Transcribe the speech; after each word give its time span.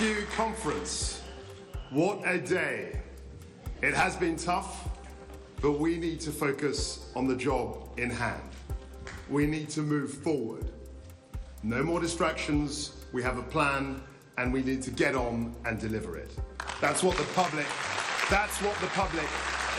Rescue 0.00 0.26
Conference. 0.36 1.22
What 1.90 2.20
a 2.24 2.38
day. 2.38 3.00
It 3.82 3.94
has 3.94 4.14
been 4.14 4.36
tough, 4.36 4.88
but 5.60 5.72
we 5.72 5.96
need 5.96 6.20
to 6.20 6.30
focus 6.30 7.10
on 7.16 7.26
the 7.26 7.34
job 7.34 7.88
in 7.96 8.08
hand. 8.08 8.50
We 9.28 9.46
need 9.46 9.68
to 9.70 9.80
move 9.80 10.12
forward. 10.12 10.70
No 11.64 11.82
more 11.82 11.98
distractions. 11.98 12.92
We 13.12 13.24
have 13.24 13.38
a 13.38 13.42
plan, 13.42 14.00
and 14.36 14.52
we 14.52 14.62
need 14.62 14.82
to 14.82 14.92
get 14.92 15.16
on 15.16 15.52
and 15.64 15.80
deliver 15.80 16.16
it. 16.16 16.30
That's 16.80 17.02
what 17.02 17.16
the 17.16 17.24
public. 17.34 17.66
That's 18.30 18.62
what 18.62 18.76
the 18.76 18.86
public 18.88 19.26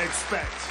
expect. 0.03 0.68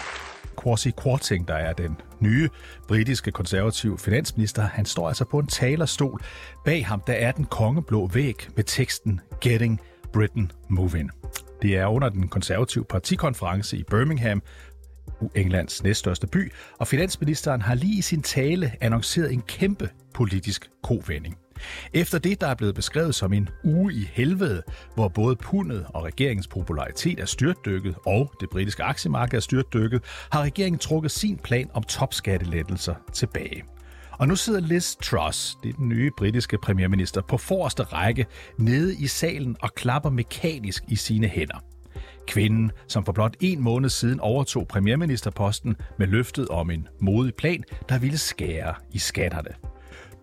Kwasi 0.62 0.90
Kwarteng, 0.90 1.48
der 1.48 1.54
er 1.54 1.72
den 1.72 1.96
nye 2.20 2.48
britiske 2.88 3.30
konservative 3.30 3.98
finansminister, 3.98 4.62
han 4.62 4.84
står 4.84 5.08
altså 5.08 5.24
på 5.24 5.38
en 5.38 5.46
talerstol. 5.46 6.22
Bag 6.64 6.86
ham 6.86 7.02
der 7.06 7.12
er 7.12 7.32
den 7.32 7.44
kongeblå 7.44 8.06
væg 8.06 8.34
med 8.56 8.64
teksten 8.64 9.20
Getting 9.40 9.80
Britain 10.12 10.52
Moving. 10.68 11.10
Det 11.62 11.76
er 11.76 11.86
under 11.86 12.08
den 12.08 12.28
konservative 12.28 12.84
partikonference 12.84 13.76
i 13.76 13.82
Birmingham, 13.90 14.42
Englands 15.34 15.82
næststørste 15.82 16.26
by, 16.26 16.52
og 16.78 16.86
finansministeren 16.86 17.62
har 17.62 17.74
lige 17.74 17.98
i 17.98 18.02
sin 18.02 18.22
tale 18.22 18.72
annonceret 18.80 19.32
en 19.32 19.42
kæmpe 19.42 19.90
politisk 20.14 20.70
kovending. 20.82 21.38
Efter 21.94 22.18
det, 22.18 22.40
der 22.40 22.46
er 22.46 22.54
blevet 22.54 22.74
beskrevet 22.74 23.14
som 23.14 23.32
en 23.32 23.48
uge 23.64 23.94
i 23.94 24.08
helvede, 24.12 24.62
hvor 24.94 25.08
både 25.08 25.36
pundet 25.36 25.86
og 25.88 26.04
regeringens 26.04 26.48
popularitet 26.48 27.20
er 27.20 27.26
styrtdykket, 27.26 27.94
og 28.06 28.32
det 28.40 28.48
britiske 28.50 28.82
aktiemarked 28.82 29.36
er 29.36 29.40
styrtdykket, 29.40 30.02
har 30.32 30.42
regeringen 30.42 30.78
trukket 30.78 31.10
sin 31.10 31.38
plan 31.38 31.70
om 31.74 31.82
topskattelettelser 31.82 32.94
tilbage. 33.12 33.64
Og 34.18 34.28
nu 34.28 34.36
sidder 34.36 34.60
Liz 34.60 34.96
Truss, 34.96 35.56
det 35.62 35.68
er 35.68 35.72
den 35.72 35.88
nye 35.88 36.10
britiske 36.18 36.58
premierminister, 36.62 37.22
på 37.28 37.36
forreste 37.36 37.82
række 37.82 38.26
nede 38.58 38.96
i 38.96 39.06
salen 39.06 39.56
og 39.62 39.74
klapper 39.74 40.10
mekanisk 40.10 40.84
i 40.88 40.96
sine 40.96 41.26
hænder. 41.26 41.64
Kvinden, 42.26 42.70
som 42.88 43.04
for 43.04 43.12
blot 43.12 43.36
en 43.40 43.60
måned 43.60 43.88
siden 43.90 44.20
overtog 44.20 44.68
premierministerposten 44.68 45.76
med 45.98 46.06
løftet 46.06 46.48
om 46.48 46.70
en 46.70 46.88
modig 47.00 47.34
plan, 47.34 47.64
der 47.88 47.98
ville 47.98 48.18
skære 48.18 48.74
i 48.92 48.98
skatterne. 48.98 49.50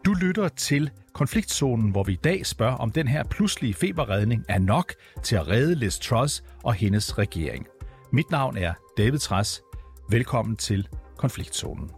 Du 0.05 0.13
lytter 0.13 0.47
til 0.47 0.91
konfliktzonen, 1.15 1.91
hvor 1.91 2.03
vi 2.03 2.13
i 2.13 2.19
dag 2.23 2.45
spørger, 2.45 2.75
om 2.75 2.91
den 2.91 3.07
her 3.07 3.23
pludselige 3.23 3.73
feberredning 3.73 4.45
er 4.49 4.59
nok 4.59 4.93
til 5.23 5.35
at 5.35 5.47
redde 5.47 5.75
Liz 5.75 5.99
Truss 5.99 6.43
og 6.63 6.73
hendes 6.73 7.17
regering. 7.17 7.67
Mit 8.11 8.31
navn 8.31 8.57
er 8.57 8.73
David 8.97 9.19
Træs. 9.19 9.61
Velkommen 10.09 10.55
til 10.55 10.87
konfliktzonen. 11.17 11.91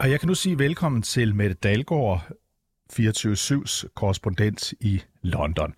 Og 0.00 0.10
jeg 0.10 0.20
kan 0.20 0.26
nu 0.26 0.34
sige 0.34 0.58
velkommen 0.58 1.02
til 1.02 1.34
Mette 1.34 1.54
Dalgaard, 1.54 2.22
24-7's 2.92 3.88
korrespondent 3.94 4.72
i 4.80 5.02
London. 5.22 5.74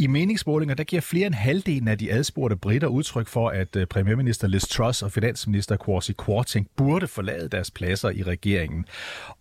I 0.00 0.06
meningsmålinger 0.06 0.74
der 0.74 0.84
giver 0.84 1.02
flere 1.02 1.26
end 1.26 1.34
halvdelen 1.34 1.88
af 1.88 1.98
de 1.98 2.12
adspurgte 2.12 2.56
britter 2.56 2.88
udtryk 2.88 3.28
for, 3.28 3.48
at 3.48 3.76
øh, 3.76 3.86
premierminister 3.86 4.48
Liz 4.48 4.68
Truss 4.68 5.02
og 5.02 5.12
finansminister 5.12 5.76
Kwasi 5.76 6.12
Kwarteng 6.12 6.68
burde 6.76 7.08
forlade 7.08 7.48
deres 7.48 7.70
pladser 7.70 8.10
i 8.10 8.22
regeringen. 8.22 8.84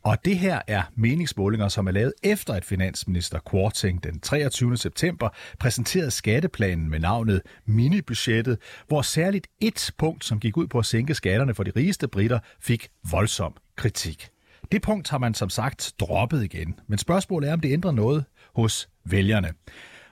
Og 0.03 0.25
det 0.25 0.37
her 0.37 0.61
er 0.67 0.81
meningsmålinger, 0.95 1.67
som 1.67 1.87
er 1.87 1.91
lavet 1.91 2.13
efter, 2.23 2.53
at 2.53 2.65
finansminister 2.65 3.39
Kwarteng 3.39 4.03
den 4.03 4.19
23. 4.19 4.77
september 4.77 5.29
præsenterede 5.59 6.11
skatteplanen 6.11 6.89
med 6.89 6.99
navnet 6.99 7.41
Minibudgettet, 7.65 8.57
hvor 8.87 9.01
særligt 9.01 9.47
et 9.61 9.91
punkt, 9.97 10.25
som 10.25 10.39
gik 10.39 10.57
ud 10.57 10.67
på 10.67 10.79
at 10.79 10.85
sænke 10.85 11.15
skatterne 11.15 11.55
for 11.55 11.63
de 11.63 11.71
rigeste 11.75 12.07
britter, 12.07 12.39
fik 12.61 12.89
voldsom 13.11 13.53
kritik. 13.75 14.29
Det 14.71 14.81
punkt 14.81 15.09
har 15.09 15.17
man 15.17 15.33
som 15.33 15.49
sagt 15.49 15.93
droppet 15.99 16.43
igen, 16.43 16.79
men 16.87 16.97
spørgsmålet 16.97 17.49
er, 17.49 17.53
om 17.53 17.59
det 17.59 17.73
ændrer 17.73 17.91
noget 17.91 18.25
hos 18.55 18.89
vælgerne. 19.05 19.49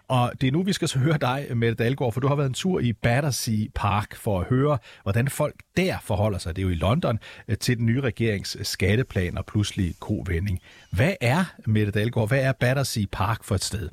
Og 0.08 0.32
det 0.42 0.48
er 0.48 0.52
nu, 0.52 0.64
vi 0.64 0.74
skal 0.74 0.88
så 0.88 1.00
høre 1.00 1.18
dig, 1.18 1.48
Mette 1.56 1.84
Dalgaard, 1.84 2.14
for 2.14 2.20
du 2.20 2.28
har 2.28 2.36
været 2.36 2.48
en 2.48 2.54
tur 2.54 2.80
i 2.80 2.94
Battersea 2.94 3.66
Park 3.76 4.16
for 4.16 4.40
at 4.40 4.48
høre, 4.48 4.78
hvordan 5.04 5.28
folk 5.28 5.56
der 5.78 5.98
forholder 6.04 6.38
sig, 6.38 6.56
det 6.56 6.62
er 6.62 6.64
jo 6.64 6.70
i 6.70 6.76
London, 6.76 7.20
øh, 7.48 7.58
til 7.58 7.78
den 7.78 7.86
nye 7.86 8.02
regerings 8.02 8.56
øh, 8.60 8.66
skatteplan 8.66 9.38
og 9.38 9.46
pludselig 9.46 9.96
kovending. 10.00 10.60
Hvad 10.92 11.14
er, 11.22 11.46
Mette 11.66 11.92
Dalgaard, 11.92 12.28
hvad 12.28 12.44
er 12.44 12.52
Battersea 12.52 13.04
Park 13.12 13.44
for 13.44 13.56
et 13.56 13.64
sted? 13.64 13.90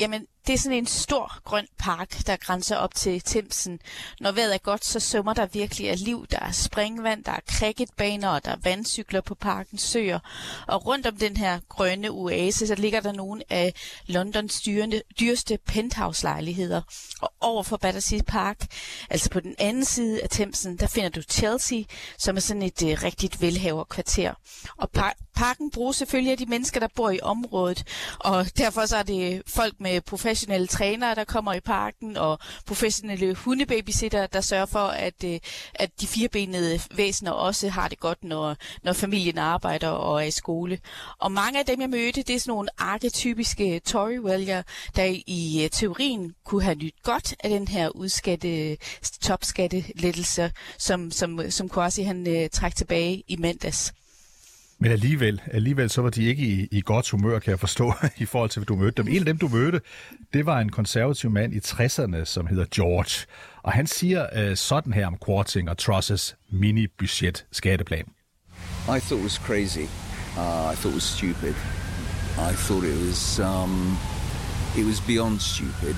Jamen, 0.00 0.26
det 0.46 0.52
er 0.54 0.58
sådan 0.58 0.78
en 0.78 0.86
stor 0.86 1.40
grøn 1.44 1.66
park, 1.78 2.26
der 2.26 2.36
grænser 2.36 2.76
op 2.76 2.94
til 2.94 3.20
Timsen. 3.20 3.80
Når 4.20 4.32
vejret 4.32 4.54
er 4.54 4.58
godt, 4.58 4.84
så 4.84 5.00
sømmer 5.00 5.34
der 5.34 5.46
virkelig 5.46 5.90
af 5.90 6.04
liv. 6.04 6.26
Der 6.30 6.38
er 6.38 6.52
springvand, 6.52 7.24
der 7.24 7.32
er 7.32 7.40
cricketbaner, 7.50 8.28
og 8.28 8.44
der 8.44 8.50
er 8.50 8.56
vandcykler 8.62 9.20
på 9.20 9.34
parkens 9.34 9.82
søer. 9.82 10.18
Og 10.66 10.86
rundt 10.86 11.06
om 11.06 11.16
den 11.16 11.36
her 11.36 11.60
grønne 11.68 12.08
oase, 12.08 12.66
så 12.66 12.74
ligger 12.74 13.00
der 13.00 13.12
nogle 13.12 13.42
af 13.50 13.74
Londons 14.06 14.60
dyrende, 14.60 15.02
dyreste 15.20 15.58
penthouse-lejligheder. 15.66 16.82
Og 17.20 17.32
over 17.40 17.62
for 17.62 17.76
Battersea 17.76 18.20
Park, 18.26 18.66
altså 19.10 19.30
på 19.30 19.40
den 19.40 19.54
anden 19.58 19.84
side 19.84 20.22
af 20.22 20.28
Timsen, 20.28 20.76
der 20.76 20.86
finder 20.86 21.08
du 21.08 21.22
Chelsea, 21.22 21.82
som 22.18 22.36
er 22.36 22.40
sådan 22.40 22.62
et 22.62 22.82
uh, 22.82 22.88
rigtigt 22.88 23.40
velhaverkvarter. 23.40 24.34
Og 24.76 24.90
par- 24.98 25.16
parken 25.34 25.70
bruges 25.70 25.96
selvfølgelig 25.96 26.32
af 26.32 26.38
de 26.38 26.46
mennesker, 26.46 26.80
der 26.80 26.88
bor 26.96 27.10
i 27.10 27.20
området, 27.22 27.84
og 28.18 28.46
derfor 28.58 28.86
så 28.86 28.96
er 28.96 29.02
det 29.02 29.34
øh, 29.34 29.40
folk 29.46 29.74
med 29.80 30.00
professionelle 30.00 30.29
professionelle 30.30 30.66
trænere, 30.66 31.14
der 31.14 31.24
kommer 31.24 31.52
i 31.52 31.60
parken, 31.60 32.16
og 32.16 32.38
professionelle 32.66 33.34
hundebabysitter, 33.34 34.26
der 34.26 34.40
sørger 34.40 34.66
for, 34.66 34.86
at, 34.86 35.24
øh, 35.24 35.40
at 35.74 36.00
de 36.00 36.06
firebenede 36.06 36.80
væsener 36.94 37.30
også 37.30 37.68
har 37.68 37.88
det 37.88 38.00
godt, 38.00 38.24
når, 38.24 38.56
når 38.82 38.92
familien 38.92 39.38
arbejder 39.38 39.88
og 39.88 40.22
er 40.22 40.26
i 40.26 40.30
skole. 40.30 40.78
Og 41.18 41.32
mange 41.32 41.58
af 41.58 41.66
dem, 41.66 41.80
jeg 41.80 41.90
mødte, 41.90 42.22
det 42.22 42.34
er 42.34 42.40
sådan 42.40 42.50
nogle 42.52 42.68
arketypiske 42.78 43.80
Tory-vælgere, 43.80 44.62
der 44.96 45.04
i 45.26 45.64
øh, 45.64 45.70
teorien 45.70 46.34
kunne 46.44 46.62
have 46.62 46.74
nyt 46.74 46.94
godt 47.02 47.34
af 47.44 47.50
den 47.50 47.68
her 47.68 47.88
udskatte, 47.88 48.76
topskattelettelse, 49.22 50.52
som, 50.78 51.10
som, 51.10 51.50
som 51.50 51.68
Kwasi 51.68 52.02
han 52.02 52.26
øh, 52.28 52.42
uh, 52.42 52.48
træk 52.52 52.74
tilbage 52.74 53.22
i 53.28 53.36
mandags. 53.36 53.92
Men 54.82 54.92
alligevel, 54.92 55.40
alligevel 55.46 55.90
så 55.90 56.02
var 56.02 56.10
de 56.10 56.24
ikke 56.24 56.42
i, 56.42 56.68
i 56.70 56.80
godt 56.80 57.10
humør, 57.10 57.38
kan 57.38 57.50
jeg 57.50 57.60
forstå, 57.60 57.92
i 58.16 58.24
forhold 58.24 58.50
til, 58.50 58.60
at 58.60 58.68
du 58.68 58.76
mødte 58.76 59.02
dem. 59.02 59.12
En 59.12 59.18
af 59.18 59.24
dem, 59.24 59.38
du 59.38 59.48
mødte, 59.48 59.80
det 60.32 60.46
var 60.46 60.60
en 60.60 60.70
konservativ 60.70 61.30
mand 61.30 61.54
i 61.54 61.58
60'erne, 61.58 62.24
som 62.24 62.46
hedder 62.46 62.64
George. 62.74 63.26
Og 63.62 63.72
han 63.72 63.86
siger 63.86 64.50
uh, 64.50 64.56
sådan 64.56 64.92
her 64.92 65.06
om 65.06 65.16
Quarting 65.26 65.70
og 65.70 65.78
Trusses 65.78 66.36
mini-budget 66.52 67.46
skatteplan. 67.52 68.04
I 68.04 69.00
thought 69.00 69.12
it 69.12 69.22
was 69.22 69.32
crazy. 69.32 69.84
Uh, 70.36 70.72
I 70.72 70.74
thought 70.74 70.86
it 70.86 70.94
was 70.94 71.02
stupid. 71.02 71.54
I 72.50 72.52
thought 72.64 72.84
it 72.86 72.96
was, 73.06 73.38
um, 73.38 73.96
it 74.78 74.86
was 74.86 75.00
beyond 75.06 75.40
stupid. 75.40 75.94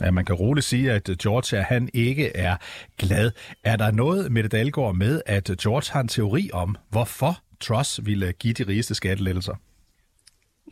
Ja, 0.00 0.10
man 0.10 0.24
kan 0.24 0.34
roligt 0.34 0.66
sige, 0.66 0.92
at 0.92 1.10
George 1.22 1.62
han 1.62 1.88
ikke 1.94 2.36
er 2.36 2.56
glad. 2.98 3.30
Er 3.64 3.76
der 3.76 3.90
noget, 3.90 4.32
Mette 4.32 4.48
Dahlgaard, 4.48 4.94
med, 4.94 5.22
at 5.26 5.50
George 5.62 5.92
har 5.92 6.00
en 6.00 6.08
teori 6.08 6.50
om, 6.52 6.76
hvorfor 6.90 7.42
Truss 7.60 8.00
ville 8.02 8.32
give 8.32 8.52
de 8.52 8.66
rigeste 8.66 8.94
skattelettelser? 8.94 9.54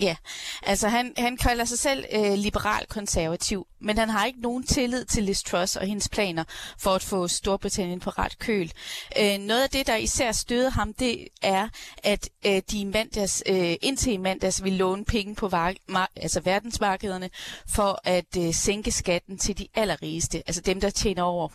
Ja, 0.00 0.16
altså 0.62 0.88
han, 0.88 1.12
han 1.16 1.36
kalder 1.36 1.64
sig 1.64 1.78
selv 1.78 2.04
øh, 2.12 2.34
liberal-konservativ, 2.34 3.66
men 3.81 3.98
han 3.98 4.09
har 4.09 4.26
ikke 4.26 4.41
nogen 4.41 4.62
tillid 4.62 5.04
til 5.04 5.25
Liz 5.25 5.42
Truss 5.42 5.76
og 5.76 5.86
hendes 5.86 6.09
planer 6.09 6.44
for 6.78 6.91
at 6.91 7.03
få 7.03 7.28
Storbritannien 7.28 8.00
på 8.00 8.10
ret 8.10 8.38
køl. 8.38 8.72
Øh, 9.20 9.38
noget 9.38 9.62
af 9.62 9.70
det, 9.70 9.86
der 9.86 9.97
især 9.97 10.32
støder 10.32 10.70
ham, 10.70 10.92
det 10.92 11.28
er, 11.42 11.69
at 12.03 12.28
øh, 12.47 12.62
de 12.70 12.86
mandags, 12.86 13.42
øh, 13.47 13.74
indtil 13.83 14.12
i 14.12 14.16
mandags 14.16 14.65
vil 14.65 14.72
låne 14.72 15.04
penge 15.04 15.34
på 15.34 15.48
var, 15.48 15.74
mar- 15.91 16.12
altså 16.16 16.41
verdensmarkederne 16.41 17.30
for 17.68 18.01
at 18.04 18.36
øh, 18.39 18.54
sænke 18.54 18.92
skatten 18.92 19.39
til 19.39 19.59
de 19.59 19.68
allerrigeste, 19.74 20.42
altså 20.47 20.60
dem, 20.62 20.80
der 20.80 20.91
tjener 20.91 21.22
over 21.22 21.48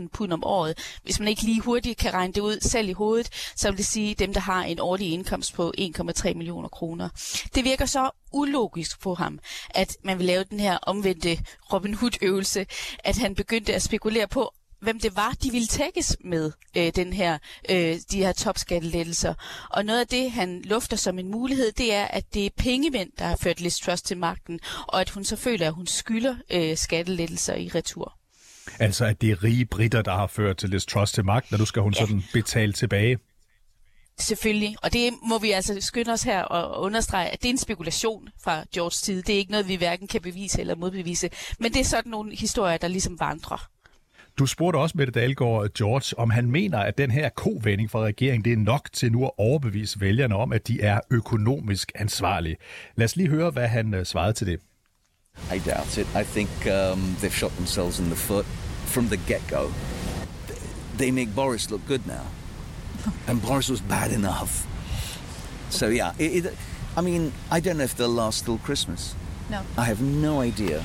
150.000 0.00 0.08
pund 0.12 0.32
om 0.32 0.44
året. 0.44 0.78
Hvis 1.02 1.18
man 1.18 1.28
ikke 1.28 1.42
lige 1.42 1.60
hurtigt 1.60 1.98
kan 1.98 2.14
regne 2.14 2.32
det 2.32 2.40
ud 2.40 2.60
selv 2.60 2.88
i 2.88 2.92
hovedet, 2.92 3.28
så 3.56 3.70
vil 3.70 3.78
det 3.78 3.86
sige 3.86 4.14
dem, 4.14 4.32
der 4.32 4.40
har 4.40 4.62
en 4.64 4.80
årlig 4.80 5.12
indkomst 5.12 5.54
på 5.54 5.72
1,3 5.78 6.34
millioner 6.34 6.68
kroner. 6.68 7.08
Det 7.54 7.64
virker 7.64 7.86
så 7.86 8.10
ulogisk 8.32 9.00
på 9.00 9.14
ham, 9.14 9.38
at 9.70 9.96
man 10.04 10.18
vil 10.18 10.26
lave 10.26 10.44
den 10.44 10.60
her 10.60 10.76
omvendte 10.76 11.38
Robin 11.72 11.94
Hood-øvelse, 11.94 12.66
at 13.04 13.16
han 13.18 13.34
begyndte 13.34 13.74
at 13.74 13.82
spekulere 13.82 14.28
på, 14.28 14.54
hvem 14.80 15.00
det 15.00 15.16
var, 15.16 15.36
de 15.42 15.50
ville 15.50 15.66
tækkes 15.66 16.16
med 16.24 16.52
øh, 16.76 16.92
den 16.96 17.12
her, 17.12 17.38
øh, 17.70 17.96
de 18.10 18.18
her 18.18 18.32
topskattelettelser. 18.32 19.34
Og 19.70 19.84
noget 19.84 20.00
af 20.00 20.06
det, 20.06 20.30
han 20.30 20.62
lufter 20.62 20.96
som 20.96 21.18
en 21.18 21.30
mulighed, 21.30 21.72
det 21.72 21.94
er, 21.94 22.04
at 22.04 22.34
det 22.34 22.46
er 22.46 22.50
pengemænd, 22.58 23.10
der 23.18 23.24
har 23.24 23.36
ført 23.36 23.60
Liz 23.60 23.78
Truss 23.78 24.02
til 24.02 24.18
magten, 24.18 24.60
og 24.86 25.00
at 25.00 25.10
hun 25.10 25.24
så 25.24 25.36
føler, 25.36 25.66
at 25.66 25.74
hun 25.74 25.86
skylder 25.86 26.36
øh, 26.50 26.76
skattelettelser 26.76 27.54
i 27.54 27.68
retur. 27.74 28.16
Altså, 28.78 29.04
at 29.04 29.20
det 29.20 29.30
er 29.30 29.44
rige 29.44 29.66
britter, 29.66 30.02
der 30.02 30.14
har 30.14 30.26
ført 30.26 30.56
til 30.56 30.68
Liz 30.68 30.86
Truss 30.86 31.12
til 31.12 31.24
magten, 31.24 31.54
og 31.54 31.58
nu 31.58 31.66
skal 31.66 31.82
hun 31.82 31.92
ja. 31.92 32.00
sådan 32.00 32.24
betale 32.32 32.72
tilbage. 32.72 33.18
Selvfølgelig, 34.20 34.76
og 34.82 34.92
det 34.92 35.12
må 35.22 35.38
vi 35.38 35.50
altså 35.50 35.76
skynde 35.80 36.12
os 36.12 36.22
her 36.22 36.42
og 36.42 36.82
understrege, 36.82 37.28
at 37.28 37.42
det 37.42 37.48
er 37.48 37.52
en 37.52 37.58
spekulation 37.58 38.28
fra 38.42 38.64
Georges 38.74 38.94
side. 38.94 39.22
Det 39.22 39.34
er 39.34 39.38
ikke 39.38 39.50
noget, 39.50 39.68
vi 39.68 39.76
hverken 39.76 40.06
kan 40.08 40.20
bevise 40.20 40.60
eller 40.60 40.74
modbevise, 40.74 41.30
men 41.58 41.72
det 41.72 41.80
er 41.80 41.84
sådan 41.84 42.10
nogle 42.10 42.36
historier, 42.36 42.76
der 42.76 42.88
ligesom 42.88 43.20
vandrer. 43.20 43.70
Du 44.38 44.46
spurgte 44.46 44.76
også 44.76 44.98
Mette 44.98 45.12
Dahlgaard, 45.12 45.74
George, 45.74 46.18
om 46.18 46.30
han 46.30 46.50
mener, 46.50 46.78
at 46.78 46.98
den 46.98 47.10
her 47.10 47.28
kovending 47.28 47.90
fra 47.90 48.00
regeringen, 48.00 48.44
det 48.44 48.52
er 48.52 48.56
nok 48.56 48.88
til 48.92 49.12
nu 49.12 49.24
at 49.24 49.30
overbevise 49.38 50.00
vælgerne 50.00 50.36
om, 50.36 50.52
at 50.52 50.68
de 50.68 50.80
er 50.80 51.00
økonomisk 51.10 51.92
ansvarlige. 51.94 52.56
Lad 52.96 53.04
os 53.04 53.16
lige 53.16 53.28
høre, 53.28 53.50
hvad 53.50 53.68
han 53.68 53.94
øh, 53.94 54.06
svarede 54.06 54.32
til 54.32 54.46
det. 54.46 54.60
I 55.54 55.58
doubt 55.58 55.98
it. 55.98 56.06
I 56.14 56.24
think 56.24 56.50
um, 56.66 57.16
they've 57.22 57.36
shot 57.36 57.52
themselves 57.52 57.98
in 57.98 58.04
the 58.04 58.16
foot 58.16 58.46
from 58.86 59.04
the 59.04 59.16
get-go. 59.16 59.70
They 60.98 61.10
make 61.10 61.34
Boris 61.34 61.70
look 61.70 61.80
good 61.88 62.06
now. 62.06 62.39
And 63.28 63.42
Boris 63.42 63.70
was 63.70 63.80
bad 63.80 64.12
enough. 64.12 64.66
So 65.70 65.86
yeah, 65.86 66.12
it, 66.18 66.44
it, 66.44 66.52
I 66.98 67.00
mean, 67.00 67.32
I 67.50 67.60
don't 67.60 67.76
know 67.76 67.84
if 67.84 67.94
they'll 67.94 68.08
last 68.24 68.44
till 68.44 68.58
Christmas. 68.58 69.14
No. 69.50 69.58
I 69.78 69.84
have 69.84 70.00
no 70.02 70.42
idea. 70.42 70.84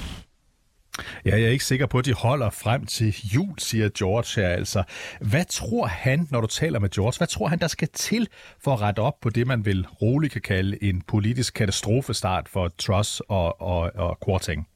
Ja, 1.26 1.38
jeg 1.38 1.42
er 1.44 1.50
ikke 1.50 1.66
sikker 1.66 1.86
på, 1.86 2.00
at 2.00 2.06
de 2.06 2.14
holder 2.14 2.50
frem 2.50 2.86
til 2.86 3.16
jul, 3.34 3.60
siger 3.60 3.90
George 3.98 4.42
her 4.42 4.50
altså. 4.50 4.84
Hvad 5.22 5.46
tror 5.46 5.86
han, 5.86 6.28
når 6.32 6.42
du 6.42 6.48
taler 6.48 6.80
med 6.80 6.90
George, 6.90 7.18
hvad 7.18 7.28
tror 7.28 7.48
han, 7.48 7.60
der 7.60 7.68
skal 7.68 7.88
til 7.94 8.28
for 8.64 8.74
at 8.74 8.82
rette 8.82 9.00
op 9.00 9.20
på 9.22 9.30
det, 9.30 9.48
man 9.48 9.66
vil 9.66 9.88
roligt 10.02 10.34
kan 10.34 10.42
kalde 10.42 10.84
en 10.84 11.02
politisk 11.02 11.54
katastrofestart 11.54 12.50
for 12.50 12.68
Truss 12.68 13.20
og, 13.20 13.62
og, 13.62 13.92
og 13.96 14.18
Quarting? 14.26 14.68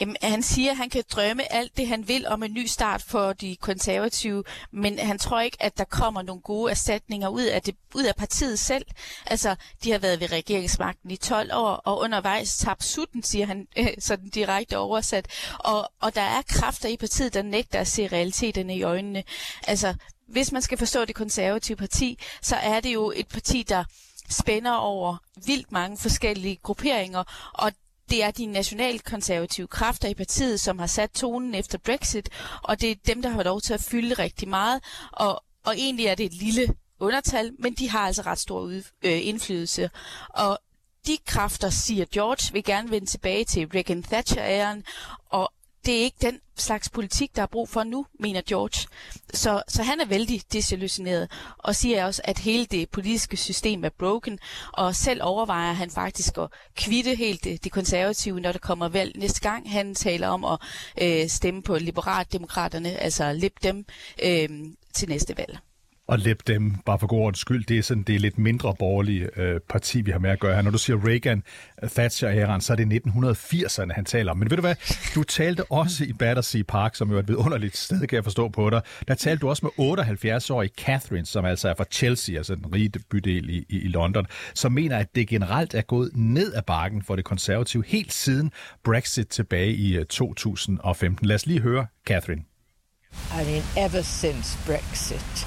Jamen, 0.00 0.16
han 0.22 0.42
siger, 0.42 0.70
at 0.70 0.76
han 0.76 0.90
kan 0.90 1.04
drømme 1.10 1.52
alt 1.52 1.76
det, 1.76 1.88
han 1.88 2.08
vil 2.08 2.26
om 2.26 2.42
en 2.42 2.52
ny 2.52 2.66
start 2.66 3.02
for 3.02 3.32
de 3.32 3.56
konservative, 3.56 4.44
men 4.70 4.98
han 4.98 5.18
tror 5.18 5.40
ikke, 5.40 5.56
at 5.60 5.78
der 5.78 5.84
kommer 5.84 6.22
nogle 6.22 6.42
gode 6.42 6.70
erstatninger 6.70 7.28
ud 7.28 7.42
af, 7.42 7.62
det, 7.62 7.76
ud 7.94 8.04
af 8.04 8.16
partiet 8.16 8.58
selv. 8.58 8.86
Altså, 9.26 9.56
de 9.84 9.90
har 9.90 9.98
været 9.98 10.20
ved 10.20 10.32
regeringsmagten 10.32 11.10
i 11.10 11.16
12 11.16 11.50
år, 11.52 11.70
og 11.70 11.98
undervejs 11.98 12.56
tabt 12.56 12.84
sutten, 12.84 13.22
siger 13.22 13.46
han 13.46 13.66
øh, 13.78 13.88
sådan 13.98 14.28
direkte 14.28 14.78
oversat. 14.78 15.26
Og, 15.58 15.90
og 16.00 16.14
der 16.14 16.20
er 16.22 16.42
kræfter 16.42 16.88
i 16.88 16.96
partiet, 16.96 17.34
der 17.34 17.42
nægter 17.42 17.80
at 17.80 17.88
se 17.88 18.08
realiteterne 18.08 18.76
i 18.76 18.82
øjnene. 18.82 19.24
Altså, 19.66 19.94
hvis 20.28 20.52
man 20.52 20.62
skal 20.62 20.78
forstå 20.78 21.04
det 21.04 21.14
konservative 21.14 21.76
parti, 21.76 22.18
så 22.42 22.56
er 22.56 22.80
det 22.80 22.94
jo 22.94 23.12
et 23.16 23.28
parti, 23.28 23.62
der 23.62 23.84
spænder 24.28 24.72
over 24.72 25.16
vildt 25.46 25.72
mange 25.72 25.98
forskellige 25.98 26.56
grupperinger, 26.62 27.24
og 27.52 27.72
det 28.10 28.22
er 28.22 28.30
de 28.30 28.46
nationalkonservative 28.46 29.66
kræfter 29.66 30.08
i 30.08 30.14
partiet, 30.14 30.60
som 30.60 30.78
har 30.78 30.86
sat 30.86 31.10
tonen 31.10 31.54
efter 31.54 31.78
Brexit, 31.78 32.28
og 32.62 32.80
det 32.80 32.90
er 32.90 32.94
dem, 33.06 33.22
der 33.22 33.28
har 33.28 33.42
lov 33.42 33.60
til 33.60 33.74
at 33.74 33.80
fylde 33.80 34.14
rigtig 34.14 34.48
meget, 34.48 34.82
og, 35.12 35.44
og 35.64 35.74
egentlig 35.76 36.06
er 36.06 36.14
det 36.14 36.26
et 36.26 36.34
lille 36.34 36.74
undertal, 37.00 37.52
men 37.58 37.74
de 37.74 37.90
har 37.90 38.06
altså 38.06 38.22
ret 38.22 38.38
stor 38.38 38.60
ud, 38.60 38.82
øh, 39.02 39.26
indflydelse. 39.26 39.90
Og 40.28 40.58
de 41.06 41.18
kræfter, 41.26 41.70
siger 41.70 42.04
George, 42.12 42.52
vil 42.52 42.64
gerne 42.64 42.90
vende 42.90 43.06
tilbage 43.06 43.44
til 43.44 43.68
Reagan 43.74 44.02
Thatcher-æren, 44.02 44.84
og 45.30 45.52
det 45.86 45.94
er 45.94 46.02
ikke 46.02 46.16
den 46.20 46.40
slags 46.56 46.90
politik, 46.90 47.36
der 47.36 47.42
er 47.42 47.46
brug 47.46 47.68
for 47.68 47.84
nu, 47.84 48.06
mener 48.20 48.42
George. 48.48 48.88
Så, 49.34 49.62
så 49.68 49.82
han 49.82 50.00
er 50.00 50.06
vældig 50.06 50.42
desillusioneret 50.52 51.30
og 51.58 51.76
siger 51.76 52.04
også, 52.04 52.22
at 52.24 52.38
hele 52.38 52.66
det 52.66 52.90
politiske 52.90 53.36
system 53.36 53.84
er 53.84 53.88
broken, 53.88 54.38
og 54.72 54.96
selv 54.96 55.20
overvejer 55.22 55.72
han 55.72 55.90
faktisk 55.90 56.38
at 56.38 56.48
kvitte 56.76 57.14
helt 57.14 57.46
øh, 57.46 57.52
det, 57.52 57.64
det 57.64 57.72
konservative, 57.72 58.40
når 58.40 58.52
der 58.52 58.58
kommer 58.58 58.88
valg 58.88 59.18
næste 59.18 59.40
gang. 59.40 59.70
Han 59.70 59.94
taler 59.94 60.28
om 60.28 60.44
at 60.44 60.58
øh, 61.02 61.28
stemme 61.28 61.62
på 61.62 61.76
liberaldemokraterne, 61.76 62.96
altså 62.96 63.32
lip 63.32 63.62
dem, 63.62 63.84
øh, 64.22 64.48
til 64.94 65.08
næste 65.08 65.36
valg 65.36 65.58
og 66.08 66.18
læb 66.18 66.40
dem, 66.46 66.74
bare 66.86 66.98
for 66.98 67.06
god 67.06 67.20
ordens 67.20 67.38
skyld, 67.38 67.64
det 67.64 67.78
er 67.78 67.82
sådan 67.82 68.02
det 68.02 68.14
er 68.14 68.18
lidt 68.18 68.38
mindre 68.38 68.74
borgerlige 68.78 69.28
øh, 69.36 69.60
parti, 69.68 70.00
vi 70.00 70.10
har 70.10 70.18
med 70.18 70.30
at 70.30 70.40
gøre 70.40 70.54
her. 70.54 70.62
Når 70.62 70.70
du 70.70 70.78
siger 70.78 71.08
Reagan, 71.08 71.42
øh, 71.82 71.88
Thatcher 71.88 72.30
æren, 72.30 72.60
så 72.60 72.72
er 72.72 72.76
det 72.76 73.02
1980'erne, 73.06 73.92
han 73.94 74.04
taler 74.04 74.32
om. 74.32 74.38
Men 74.38 74.50
ved 74.50 74.56
du 74.56 74.60
hvad, 74.60 74.74
du 75.14 75.22
talte 75.22 75.72
også 75.72 76.04
i 76.04 76.12
Battersea 76.12 76.62
Park, 76.68 76.94
som 76.94 77.10
jo 77.10 77.16
er 77.16 77.20
et 77.20 77.28
vidunderligt 77.28 77.76
sted, 77.76 78.06
kan 78.06 78.16
jeg 78.16 78.24
forstå 78.24 78.48
på 78.48 78.70
dig. 78.70 78.82
Der 79.08 79.14
talte 79.14 79.40
du 79.40 79.48
også 79.48 79.70
med 79.78 79.94
78-årige 79.94 80.70
Catherine, 80.78 81.26
som 81.26 81.44
altså 81.44 81.68
er 81.68 81.74
fra 81.74 81.84
Chelsea, 81.92 82.36
altså 82.36 82.54
den 82.54 82.74
rige 82.74 82.92
bydel 83.10 83.50
i, 83.50 83.66
i, 83.68 83.78
i 83.78 83.88
London, 83.88 84.26
som 84.54 84.72
mener, 84.72 84.98
at 84.98 85.14
det 85.14 85.28
generelt 85.28 85.74
er 85.74 85.82
gået 85.82 86.10
ned 86.14 86.54
ad 86.54 86.62
bakken 86.62 87.02
for 87.02 87.16
det 87.16 87.24
konservative 87.24 87.84
helt 87.86 88.12
siden 88.12 88.52
Brexit 88.84 89.28
tilbage 89.28 89.72
i 89.72 89.96
øh, 89.96 90.04
2015. 90.06 91.26
Lad 91.26 91.34
os 91.34 91.46
lige 91.46 91.60
høre 91.60 91.86
Catherine. 92.06 92.42
I 93.32 93.44
mean, 93.44 93.62
ever 93.76 94.02
since 94.02 94.58
Brexit, 94.66 95.46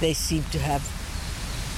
they 0.00 0.14
seem 0.14 0.42
to 0.52 0.58
have 0.58 0.82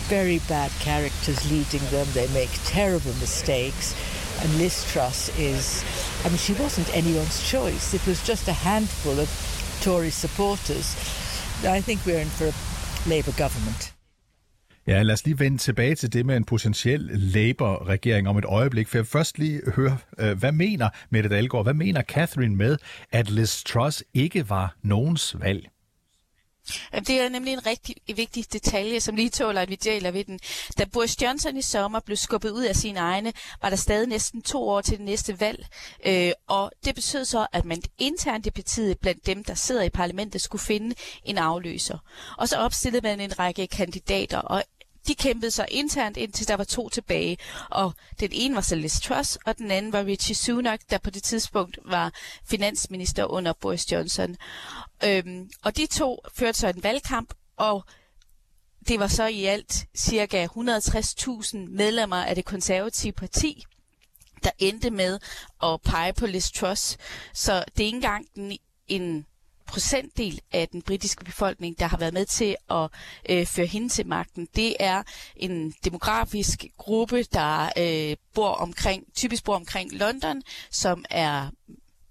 very 0.09 0.41
bad 0.49 0.71
characters 0.81 1.51
leading 1.51 1.85
them. 1.91 2.07
They 2.13 2.29
make 2.29 2.51
terrible 2.65 3.15
mistakes. 3.21 3.95
And 4.43 4.59
Liz 4.59 4.85
Truss 4.93 5.31
is, 5.39 5.85
I 6.25 6.29
mean, 6.29 6.39
she 6.39 6.53
wasn't 6.53 6.89
anyone's 6.95 7.41
choice. 7.51 7.95
It 7.95 8.07
was 8.07 8.23
just 8.27 8.49
a 8.49 8.53
handful 8.53 9.19
of 9.19 9.29
Tory 9.83 10.11
supporters. 10.11 10.95
I 11.65 11.81
think 11.81 12.01
we're 12.07 12.21
in 12.21 12.29
for 12.29 12.47
a 12.47 12.55
Labour 13.09 13.33
government. 13.33 13.93
Ja, 14.87 15.03
lad 15.03 15.13
os 15.15 15.25
lige 15.25 15.39
vende 15.39 15.59
tilbage 15.59 15.95
til 15.95 16.13
det 16.13 16.27
med 16.27 16.37
en 16.37 16.45
potentiel 16.45 17.01
Labour-regering 17.13 18.29
om 18.29 18.39
et 18.39 18.45
øjeblik. 18.45 18.89
For 18.89 18.99
jeg 18.99 19.07
først 19.07 19.39
lige 19.39 19.61
høre, 19.77 19.99
øh, 20.19 20.39
hvad 20.39 20.53
mener 20.53 20.89
Mette 21.11 21.29
Dahlgaard, 21.29 21.65
hvad 21.65 21.75
mener 21.75 22.03
Catherine 22.03 22.57
med, 22.57 22.77
at 23.13 23.31
Liz 23.31 23.63
Truss 23.63 24.05
ikke 24.15 24.51
var 24.51 24.77
nogens 24.83 25.37
valg? 25.39 25.69
Det 26.93 27.11
er 27.11 27.29
nemlig 27.29 27.53
en 27.53 27.67
rigtig 27.67 27.97
vigtig 28.17 28.53
detalje, 28.53 29.01
som 29.01 29.17
lige 29.17 29.31
tåler, 29.31 29.61
at 29.61 29.69
vi 29.71 29.75
deler 29.75 30.11
ved 30.11 30.25
den. 30.25 30.41
Da 30.79 30.85
Boris 30.85 31.23
Johnson 31.23 31.57
i 31.57 31.63
sommer 31.63 32.01
blev 32.01 32.17
skubbet 32.17 32.51
ud 32.51 32.65
af 32.65 32.77
sine 32.77 33.01
egne, 33.01 33.33
var 33.63 33.69
der 33.69 33.77
stadig 33.77 34.09
næsten 34.09 34.43
to 34.43 34.69
år 34.69 34.81
til 34.81 34.97
det 34.97 35.05
næste 35.05 35.41
valg. 35.41 35.67
Øh, 36.07 36.33
og 36.47 36.73
det 36.85 36.95
betød 36.95 37.25
så, 37.25 37.47
at 37.53 37.65
man 37.65 37.83
internt 37.99 38.47
i 38.47 38.51
partiet 38.51 38.99
blandt 38.99 39.27
dem, 39.27 39.45
der 39.45 39.55
sidder 39.55 39.83
i 39.83 39.91
parlamentet, 39.91 40.41
skulle 40.43 40.63
finde 40.63 40.95
en 41.25 41.39
afløser. 41.39 41.99
Og 42.39 42.49
så 42.49 42.57
opstillede 42.57 43.03
man 43.03 43.21
en 43.21 43.39
række 43.39 43.67
kandidater, 43.67 44.39
og 44.39 44.65
de 45.09 45.15
kæmpede 45.15 45.51
sig 45.51 45.67
internt, 45.71 46.17
indtil 46.17 46.49
der 46.49 46.57
var 46.57 46.65
to 46.65 46.89
tilbage. 46.89 47.39
Og 47.71 47.95
den 48.21 48.31
ene 48.33 48.55
var 48.55 48.61
så 48.61 48.75
Liz 48.75 49.01
Truss, 49.01 49.39
og 49.47 49.59
den 49.59 49.71
anden 49.71 49.93
var 49.93 50.05
Richie 50.05 50.35
Sunak, 50.35 50.81
der 50.91 50.99
på 50.99 51.11
det 51.11 51.23
tidspunkt 51.23 51.79
var 51.85 52.13
finansminister 52.45 53.25
under 53.25 53.53
Boris 53.53 53.93
Johnson. 53.93 54.37
Øhm, 55.05 55.51
og 55.65 55.77
de 55.77 55.87
to 55.87 56.23
førte 56.35 56.59
så 56.59 56.69
en 56.69 56.83
valgkamp, 56.83 57.35
og 57.57 57.85
det 58.89 59.01
var 59.01 59.07
så 59.07 59.27
i 59.27 59.45
alt 59.45 59.87
cirka 59.97 60.47
160.000 60.47 61.57
medlemmer 61.57 62.25
af 62.25 62.35
det 62.35 62.45
konservative 62.45 63.13
parti, 63.13 63.65
der 64.45 64.51
endte 64.59 64.91
med 64.91 65.19
at 65.63 65.81
pege 65.83 66.13
på 66.13 66.27
Liz 66.27 66.51
Truss. 66.51 66.97
Så 67.35 67.65
det 67.77 67.83
er 67.83 67.87
ikke 67.87 67.97
engang 67.97 68.27
en 68.89 69.27
procentdel 69.67 70.41
af 70.53 70.69
den 70.69 70.83
britiske 70.83 71.25
befolkning, 71.25 71.79
der 71.79 71.87
har 71.87 71.97
været 71.97 72.15
med 72.15 72.27
til 72.27 72.57
at 72.71 72.89
øh, 73.31 73.47
føre 73.47 73.67
hende 73.67 73.89
til 73.89 74.07
magten. 74.07 74.49
Det 74.57 74.77
er 74.81 75.03
en 75.37 75.75
demografisk 75.85 76.65
gruppe, 76.77 77.23
der 77.23 77.71
øh, 77.79 78.17
bor 78.35 78.49
omkring, 78.49 79.05
typisk 79.15 79.45
bor 79.45 79.57
omkring 79.57 79.93
London, 79.93 80.43
som 80.71 81.05
er 81.11 81.51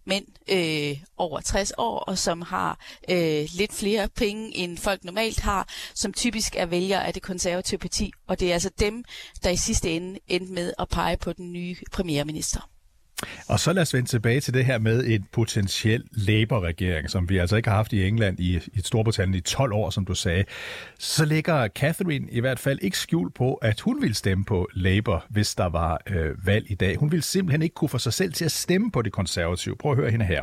mænd 0.06 0.26
øh, 0.50 1.04
over 1.18 1.42
60 1.42 1.72
år, 1.78 2.00
og 2.00 2.18
som 2.18 2.42
har 2.42 2.80
øh, 3.10 3.48
lidt 3.54 3.74
flere 3.74 4.08
penge, 4.08 4.56
end 4.56 4.78
folk 4.78 5.04
normalt 5.04 5.40
har, 5.40 5.68
som 5.94 6.14
typisk 6.14 6.56
er 6.56 6.66
vælgere 6.66 7.08
af 7.08 7.14
det 7.14 7.22
konservative 7.24 7.78
parti. 7.78 8.12
Og 8.28 8.40
det 8.40 8.50
er 8.50 8.54
altså 8.54 8.70
dem, 8.80 9.04
der 9.44 9.50
i 9.50 9.58
sidste 9.58 9.92
ende 9.92 10.20
endte 10.28 10.54
med 10.54 10.74
at 10.80 10.90
pege 10.90 11.18
på 11.18 11.34
den 11.34 11.54
nye 11.54 11.76
premierminister. 11.92 12.70
Og 13.48 13.60
så 13.60 13.74
lad 13.74 13.82
os 13.82 13.94
vende 13.94 14.10
tilbage 14.10 14.42
til 14.42 14.54
det 14.54 14.66
her 14.66 14.80
med 14.80 15.06
en 15.06 15.26
potentiel 15.32 16.04
Labour-regering, 16.12 17.10
som 17.10 17.30
vi 17.30 17.38
altså 17.38 17.56
ikke 17.56 17.70
har 17.70 17.76
haft 17.76 17.94
i 17.94 18.08
England 18.08 18.40
i, 18.40 18.56
i 18.74 18.82
Storbritannien 18.84 19.36
i 19.36 19.42
12 19.42 19.74
år, 19.74 19.90
som 19.90 20.06
du 20.06 20.16
sagde. 20.16 20.44
Så 21.00 21.26
ligger 21.26 21.68
Catherine 21.68 22.28
i 22.32 22.40
hvert 22.40 22.60
fald 22.60 22.80
ikke 22.82 22.98
skjult 22.98 23.34
på, 23.34 23.54
at 23.54 23.80
hun 23.80 24.02
ville 24.02 24.16
stemme 24.16 24.46
på 24.46 24.68
Labour, 24.74 25.26
hvis 25.30 25.56
der 25.56 25.70
var 25.70 26.02
øh, 26.08 26.48
valg 26.48 26.72
i 26.72 26.76
dag. 26.76 26.98
Hun 26.98 27.12
ville 27.12 27.24
simpelthen 27.24 27.62
ikke 27.62 27.76
kunne 27.76 27.90
få 27.90 27.98
sig 27.98 28.14
selv 28.14 28.34
til 28.34 28.46
at 28.46 28.52
stemme 28.52 28.92
på 28.92 29.02
det 29.02 29.12
konservative. 29.12 29.76
Prøv 29.76 29.92
at 29.92 29.98
høre 29.98 30.12
hende 30.12 30.26
her. 30.26 30.42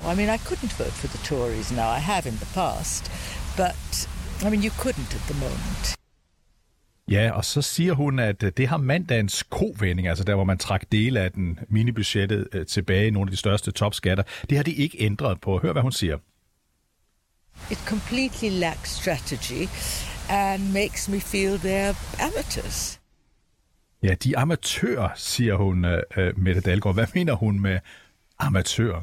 I 0.00 0.14
mean, 0.16 0.28
I 0.34 0.38
couldn't 0.38 0.78
vote 0.78 0.92
for 0.92 1.08
the 1.08 1.18
Tories 1.24 1.72
now. 1.72 1.88
I 1.96 2.00
have 2.00 2.26
in 2.26 2.36
the 2.36 2.48
past, 2.54 3.12
but 3.56 4.08
I 4.42 4.50
mean, 4.50 4.62
you 4.62 4.70
couldn't 4.70 5.14
at 5.14 5.22
the 5.28 5.34
moment. 5.34 5.99
Ja, 7.10 7.30
og 7.32 7.44
så 7.44 7.62
siger 7.62 7.92
hun, 7.92 8.18
at 8.18 8.42
øh, 8.42 8.52
det 8.56 8.68
har 8.68 8.76
mandagens 8.76 9.42
kovending, 9.42 10.08
altså 10.08 10.24
der, 10.24 10.34
hvor 10.34 10.44
man 10.44 10.58
trak 10.58 10.82
dele 10.92 11.20
af 11.20 11.32
den 11.32 11.58
minibudgettet 11.68 12.48
øh, 12.52 12.66
tilbage 12.66 13.06
i 13.06 13.10
nogle 13.10 13.28
af 13.28 13.30
de 13.30 13.36
største 13.36 13.70
topskatter, 13.70 14.24
det 14.50 14.56
har 14.56 14.64
de 14.64 14.72
ikke 14.72 14.96
ændret 15.00 15.40
på. 15.40 15.58
Hør, 15.58 15.72
hvad 15.72 15.82
hun 15.82 15.92
siger. 15.92 16.18
It 17.70 17.78
completely 17.78 18.48
lacks 18.50 18.90
strategy 18.90 19.68
and 20.28 20.72
makes 20.72 21.08
me 21.08 21.20
feel 21.20 21.54
they're 21.56 22.22
amateurs. 22.22 23.00
Ja, 24.02 24.14
de 24.24 24.38
amatører, 24.38 25.08
siger 25.16 25.54
hun, 25.54 25.84
uh, 25.84 26.38
Mette 26.38 26.60
Dahlgaard. 26.60 26.94
Hvad 26.94 27.06
mener 27.14 27.34
hun 27.34 27.60
med 27.60 27.78
amatører? 28.38 29.02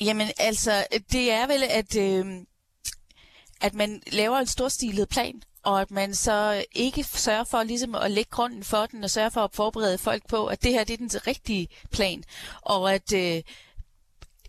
Jamen 0.00 0.28
altså, 0.38 0.86
det 1.12 1.32
er 1.32 1.46
vel, 1.46 1.62
at, 1.70 1.96
øh, 1.96 2.26
at 3.60 3.74
man 3.74 4.02
laver 4.12 4.38
en 4.38 4.46
storstilet 4.46 5.08
plan, 5.08 5.42
og 5.62 5.80
at 5.80 5.90
man 5.90 6.14
så 6.14 6.64
ikke 6.72 7.04
sørger 7.04 7.44
for 7.44 7.62
ligesom 7.62 7.94
at 7.94 8.10
lægge 8.10 8.30
grunden 8.30 8.64
for 8.64 8.86
den, 8.86 9.04
og 9.04 9.10
sørge 9.10 9.30
for 9.30 9.40
at 9.40 9.50
forberede 9.54 9.98
folk 9.98 10.28
på, 10.28 10.46
at 10.46 10.62
det 10.62 10.72
her 10.72 10.84
det 10.84 10.92
er 10.94 10.96
den 10.96 11.10
rigtige 11.26 11.68
plan, 11.90 12.24
og 12.62 12.94
at 12.94 13.12
øh, 13.12 13.42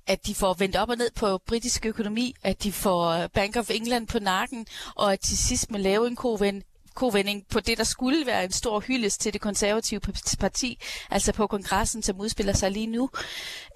at 0.07 0.25
de 0.27 0.35
får 0.35 0.53
vendt 0.53 0.75
op 0.75 0.89
og 0.89 0.97
ned 0.97 1.11
på 1.15 1.37
britisk 1.37 1.85
økonomi, 1.85 2.35
at 2.43 2.63
de 2.63 2.71
får 2.71 3.27
Bank 3.27 3.55
of 3.55 3.69
England 3.71 4.07
på 4.07 4.19
nakken, 4.19 4.67
og 4.95 5.13
at 5.13 5.19
til 5.19 5.37
sidst 5.37 5.71
med 5.71 5.79
lave 5.79 6.07
en 6.07 6.15
koven 6.15 6.63
kovending 6.95 7.43
på 7.51 7.60
det, 7.60 7.77
der 7.77 7.83
skulle 7.83 8.25
være 8.25 8.43
en 8.43 8.51
stor 8.51 8.79
hyldest 8.79 9.21
til 9.21 9.33
det 9.33 9.41
konservative 9.41 10.01
parti, 10.39 10.79
altså 11.12 11.33
på 11.33 11.48
kongressen, 11.48 12.03
som 12.03 12.19
udspiller 12.19 12.53
sig 12.53 12.71
lige 12.71 12.88
nu. 12.88 13.10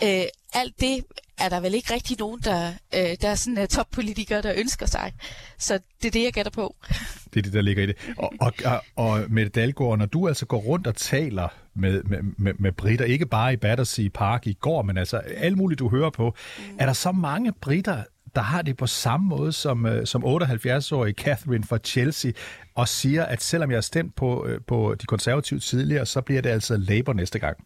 Øh, 0.04 0.24
alt 0.54 0.80
det 0.80 1.04
er 1.38 1.50
der 1.50 1.60
vel 1.60 1.74
ikke 1.74 1.94
rigtig 1.94 2.18
nogen, 2.20 2.40
der, 2.44 2.74
øh, 2.96 3.16
der 3.22 3.30
er 3.30 3.36
sådan 3.36 3.58
uh, 3.58 3.66
toppolitikere, 3.66 4.42
der 4.42 4.54
ønsker 4.58 4.86
sig. 4.86 5.14
Så 5.58 5.80
det 6.02 6.08
er 6.08 6.12
det, 6.12 6.24
jeg 6.24 6.34
gætter 6.34 6.52
på. 6.52 6.76
Det 7.34 7.42
er 7.42 7.44
det, 7.44 7.54
der 7.54 7.62
ligger 7.62 7.84
i 7.84 7.86
det. 7.86 7.96
Og, 8.18 8.34
og, 8.42 8.54
og, 8.66 8.82
og 8.96 9.26
Mette 9.30 9.50
Dalgaard, 9.50 9.98
når 9.98 10.06
du 10.06 10.28
altså 10.28 10.46
går 10.46 10.58
rundt 10.58 10.88
og 10.88 10.96
taler 10.96 11.48
med, 11.76 12.04
med, 12.04 12.20
med, 12.38 12.54
med 12.60 12.72
britter, 12.72 13.06
ikke 13.06 13.26
bare 13.26 13.54
i 13.54 13.58
Battersea 13.58 14.08
Park 14.14 14.48
i 14.48 14.54
går, 14.54 14.82
men 14.82 14.98
altså 14.98 15.18
alt 15.18 15.58
muligt, 15.58 15.80
du 15.80 15.90
hører 15.90 16.10
på, 16.10 16.36
mm. 16.58 16.64
er 16.80 16.86
der 16.86 16.94
så 16.94 17.12
mange 17.12 17.52
britter, 17.52 18.04
der 18.36 18.42
har 18.42 18.62
det 18.62 18.78
på 18.78 18.88
samme 18.88 19.28
måde 19.28 19.52
som, 19.52 19.86
øh, 19.86 20.08
som 20.08 20.24
78-årige 20.26 21.14
Catherine 21.14 21.64
fra 21.64 21.78
Chelsea, 21.78 22.32
og 22.76 22.88
siger, 22.88 23.26
at 23.26 23.44
selvom 23.44 23.72
jeg 23.72 23.78
har 23.78 23.82
stemt 23.82 24.16
på, 24.16 24.46
øh, 24.46 24.62
på 24.68 24.96
de 25.02 25.06
konservative 25.06 25.60
tidligere, 25.60 26.06
så 26.06 26.22
bliver 26.22 26.42
det 26.42 26.50
altså 26.50 26.78
Labour 26.78 27.14
næste 27.14 27.40
gang. 27.40 27.58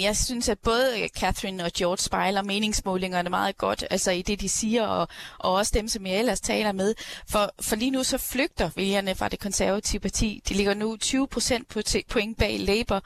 Jeg 0.00 0.16
synes, 0.16 0.48
at 0.48 0.58
både 0.58 1.08
Catherine 1.18 1.64
og 1.64 1.70
George 1.76 1.98
spejler 1.98 2.42
meningsmålingerne 2.42 3.30
meget 3.30 3.56
godt, 3.56 3.84
altså 3.90 4.10
i 4.10 4.22
det, 4.22 4.40
de 4.40 4.48
siger, 4.48 4.86
og, 4.86 5.08
og 5.38 5.52
også 5.52 5.72
dem, 5.74 5.88
som 5.88 6.06
jeg 6.06 6.18
ellers 6.18 6.40
taler 6.40 6.72
med. 6.72 6.94
For, 7.30 7.52
for 7.60 7.76
lige 7.76 7.90
nu 7.90 8.02
så 8.02 8.18
flygter 8.18 8.70
vælgerne 8.76 9.14
fra 9.14 9.28
det 9.28 9.40
konservative 9.40 10.00
parti. 10.00 10.42
De 10.48 10.54
ligger 10.54 10.74
nu 10.74 10.96
20 10.96 11.28
procent 11.28 11.68
point 12.08 12.38
bag 12.38 12.60
Labour, 12.60 13.02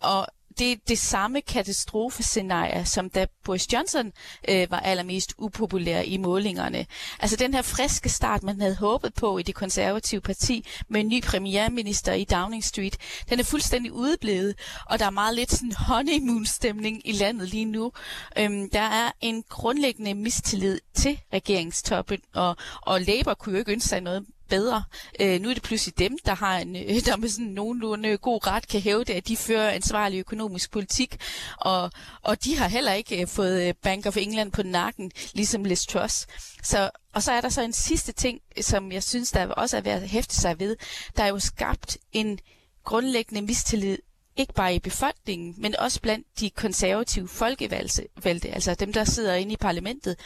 og 0.00 0.26
det 0.58 0.72
er 0.72 0.76
det 0.88 0.98
samme 0.98 1.40
katastrofescenarie, 1.40 2.86
som 2.86 3.10
da 3.10 3.26
Boris 3.44 3.72
Johnson 3.72 4.12
øh, 4.48 4.70
var 4.70 4.80
allermest 4.80 5.34
upopulær 5.38 6.00
i 6.00 6.16
målingerne. 6.16 6.86
Altså 7.20 7.36
den 7.36 7.54
her 7.54 7.62
friske 7.62 8.08
start, 8.08 8.42
man 8.42 8.60
havde 8.60 8.76
håbet 8.76 9.14
på 9.14 9.38
i 9.38 9.42
det 9.42 9.54
konservative 9.54 10.20
parti 10.20 10.66
med 10.88 11.00
en 11.00 11.08
ny 11.08 11.22
premierminister 11.22 12.12
i 12.12 12.24
Downing 12.24 12.64
Street, 12.64 12.98
den 13.30 13.40
er 13.40 13.44
fuldstændig 13.44 13.92
udeblevet, 13.92 14.54
og 14.86 14.98
der 14.98 15.06
er 15.06 15.10
meget 15.10 15.34
lidt 15.34 15.52
sådan 15.52 15.72
honeymoon-stemning 15.72 17.08
i 17.08 17.12
landet 17.12 17.48
lige 17.48 17.64
nu. 17.64 17.92
Øhm, 18.38 18.70
der 18.70 18.80
er 18.80 19.10
en 19.20 19.44
grundlæggende 19.48 20.14
mistillid 20.14 20.80
til 20.94 21.20
regeringstoppen, 21.32 22.18
og, 22.34 22.56
og 22.82 23.00
Labour 23.00 23.34
kunne 23.34 23.52
jo 23.52 23.58
ikke 23.58 23.72
ønske 23.72 23.88
sig 23.88 24.00
noget 24.00 24.26
bedre. 24.52 24.84
Øh, 25.20 25.40
nu 25.40 25.50
er 25.50 25.54
det 25.54 25.62
pludselig 25.62 25.98
dem, 25.98 26.18
der 26.26 26.34
har 26.34 26.58
en, 26.58 26.76
øh, 26.76 26.82
der 27.06 27.16
med 27.16 27.28
sådan 27.28 27.46
nogenlunde 27.46 28.16
god 28.16 28.46
ret 28.46 28.68
kan 28.68 28.80
hævde, 28.80 29.14
at 29.14 29.28
de 29.28 29.36
fører 29.36 29.70
ansvarlig 29.70 30.18
økonomisk 30.18 30.70
politik, 30.70 31.16
og, 31.56 31.90
og 32.22 32.44
de 32.44 32.56
har 32.56 32.68
heller 32.68 32.92
ikke 32.92 33.20
øh, 33.20 33.28
fået 33.28 33.68
øh, 33.68 33.74
Bank 33.82 34.06
of 34.06 34.16
England 34.16 34.52
på 34.52 34.62
nakken, 34.62 35.10
ligesom 35.34 35.64
Liz 35.64 35.86
Truss. 35.86 36.26
Så, 36.62 36.90
og 37.14 37.22
så 37.22 37.32
er 37.32 37.40
der 37.40 37.48
så 37.48 37.62
en 37.62 37.72
sidste 37.72 38.12
ting, 38.12 38.40
som 38.60 38.92
jeg 38.92 39.02
synes, 39.02 39.30
der 39.30 39.46
også 39.46 39.76
er 39.76 39.80
værd 39.80 40.02
at 40.02 40.08
hæfte 40.08 40.36
sig 40.36 40.58
ved. 40.58 40.76
Der 41.16 41.22
er 41.22 41.28
jo 41.28 41.38
skabt 41.38 41.98
en 42.12 42.38
grundlæggende 42.84 43.42
mistillid 43.42 43.98
ikke 44.36 44.52
bare 44.54 44.74
i 44.74 44.78
befolkningen, 44.78 45.54
men 45.58 45.76
også 45.76 46.00
blandt 46.00 46.26
de 46.40 46.50
konservative 46.50 47.28
folkevalgte, 47.28 48.48
altså 48.48 48.74
dem, 48.74 48.92
der 48.92 49.04
sidder 49.04 49.34
inde 49.34 49.52
i 49.52 49.56
parlamentet. 49.56 50.16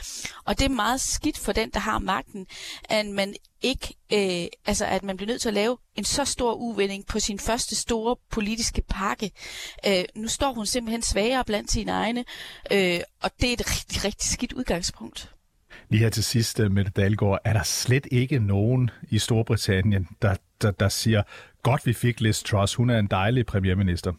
Og 0.45 0.59
det 0.59 0.65
er 0.65 0.69
meget 0.69 1.01
skidt 1.01 1.39
for 1.39 1.53
den, 1.53 1.71
der 1.71 1.81
har 1.81 1.99
magten, 1.99 2.47
at 2.85 3.07
man 3.07 3.35
ikke, 3.63 3.95
øh, 4.13 4.47
altså 4.67 4.85
at 4.87 5.03
man 5.03 5.17
bliver 5.17 5.29
nødt 5.33 5.41
til 5.43 5.49
at 5.49 5.55
lave 5.55 5.79
en 5.95 6.05
så 6.05 6.25
stor 6.25 6.55
uvending 6.55 7.07
på 7.07 7.21
sin 7.21 7.39
første 7.39 7.77
store 7.77 8.17
politiske 8.31 8.83
pakke. 8.89 9.31
Øh, 9.87 10.05
nu 10.15 10.29
står 10.29 10.53
hun 10.53 10.67
simpelthen 10.67 11.03
svagere 11.03 11.45
blandt 11.45 11.71
sine 11.71 11.93
egne, 11.93 12.25
øh, 12.71 13.01
og 13.23 13.31
det 13.41 13.49
er 13.49 13.53
et 13.53 13.71
rigtig, 13.71 14.05
rigtig 14.05 14.31
skidt 14.31 14.53
udgangspunkt. 14.53 15.36
Lige 15.89 16.03
her 16.03 16.11
til 16.11 16.25
sidst, 16.25 16.61
øh, 16.61 16.71
Mette 16.71 16.91
Dalgaard, 16.91 17.39
er 17.45 17.53
der 17.53 17.63
slet 17.63 18.07
ikke 18.11 18.39
nogen 18.39 18.91
i 19.09 19.19
Storbritannien, 19.19 20.09
der, 20.23 20.35
der, 20.63 20.71
der 20.71 20.89
siger, 20.89 21.23
godt 21.63 21.87
vi 21.87 21.93
fik 21.93 22.21
Liz 22.21 22.43
Truss, 22.43 22.75
hun 22.75 22.91
er 22.91 22.99
en 22.99 23.07
dejlig 23.07 23.47
premierminister. 23.47 24.13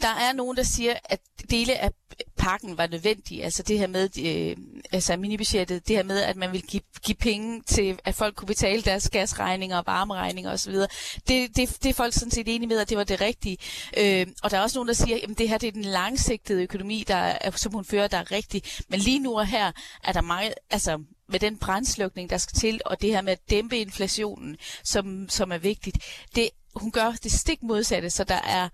Der 0.00 0.08
er 0.08 0.32
nogen, 0.32 0.56
der 0.56 0.62
siger, 0.62 0.94
at 1.04 1.20
dele 1.50 1.78
af 1.78 1.90
pakken 2.38 2.78
var 2.78 2.86
nødvendig. 2.86 3.44
Altså 3.44 3.62
det 3.62 3.78
her 3.78 3.86
med, 3.86 4.18
øh, 4.18 4.56
altså 4.92 5.16
minibudgettet, 5.16 5.88
det 5.88 5.96
her 5.96 6.02
med, 6.02 6.20
at 6.20 6.36
man 6.36 6.52
vil 6.52 6.62
give, 6.62 6.82
give 7.02 7.16
penge 7.16 7.62
til, 7.66 7.98
at 8.04 8.14
folk 8.14 8.34
kunne 8.34 8.46
betale 8.46 8.82
deres 8.82 9.10
gasregninger 9.10 9.78
og 9.78 9.84
varmeregninger 9.86 10.52
osv. 10.52 10.74
Det, 10.74 10.88
det, 11.28 11.56
det 11.56 11.86
er 11.86 11.94
folk 11.94 12.14
sådan 12.14 12.30
set 12.30 12.48
enige 12.48 12.68
med, 12.68 12.78
at 12.78 12.88
det 12.88 12.98
var 12.98 13.04
det 13.04 13.20
rigtige. 13.20 13.58
Øh, 13.96 14.26
og 14.42 14.50
der 14.50 14.58
er 14.58 14.62
også 14.62 14.78
nogen, 14.78 14.88
der 14.88 14.94
siger, 14.94 15.18
at 15.22 15.38
det 15.38 15.48
her 15.48 15.58
det 15.58 15.66
er 15.66 15.72
den 15.72 15.84
langsigtede 15.84 16.62
økonomi, 16.62 17.04
der 17.08 17.16
er, 17.16 17.50
som 17.50 17.72
hun 17.72 17.84
fører, 17.84 18.08
der 18.08 18.18
er 18.18 18.30
rigtig. 18.30 18.62
Men 18.88 19.00
lige 19.00 19.18
nu 19.18 19.38
og 19.38 19.46
her 19.46 19.72
er 20.04 20.12
der 20.12 20.20
meget, 20.20 20.54
altså 20.70 20.98
med 21.28 21.40
den 21.40 21.58
brændslukning, 21.58 22.30
der 22.30 22.38
skal 22.38 22.58
til, 22.58 22.80
og 22.86 23.02
det 23.02 23.10
her 23.10 23.22
med 23.22 23.32
at 23.32 23.50
dæmpe 23.50 23.78
inflationen, 23.78 24.56
som, 24.84 25.28
som 25.28 25.52
er 25.52 25.58
vigtigt. 25.58 25.98
Det, 26.34 26.50
hun 26.74 26.90
gør 26.90 27.12
det 27.22 27.32
stik 27.32 27.62
modsatte, 27.62 28.10
så 28.10 28.24
der 28.24 28.40
er 28.42 28.68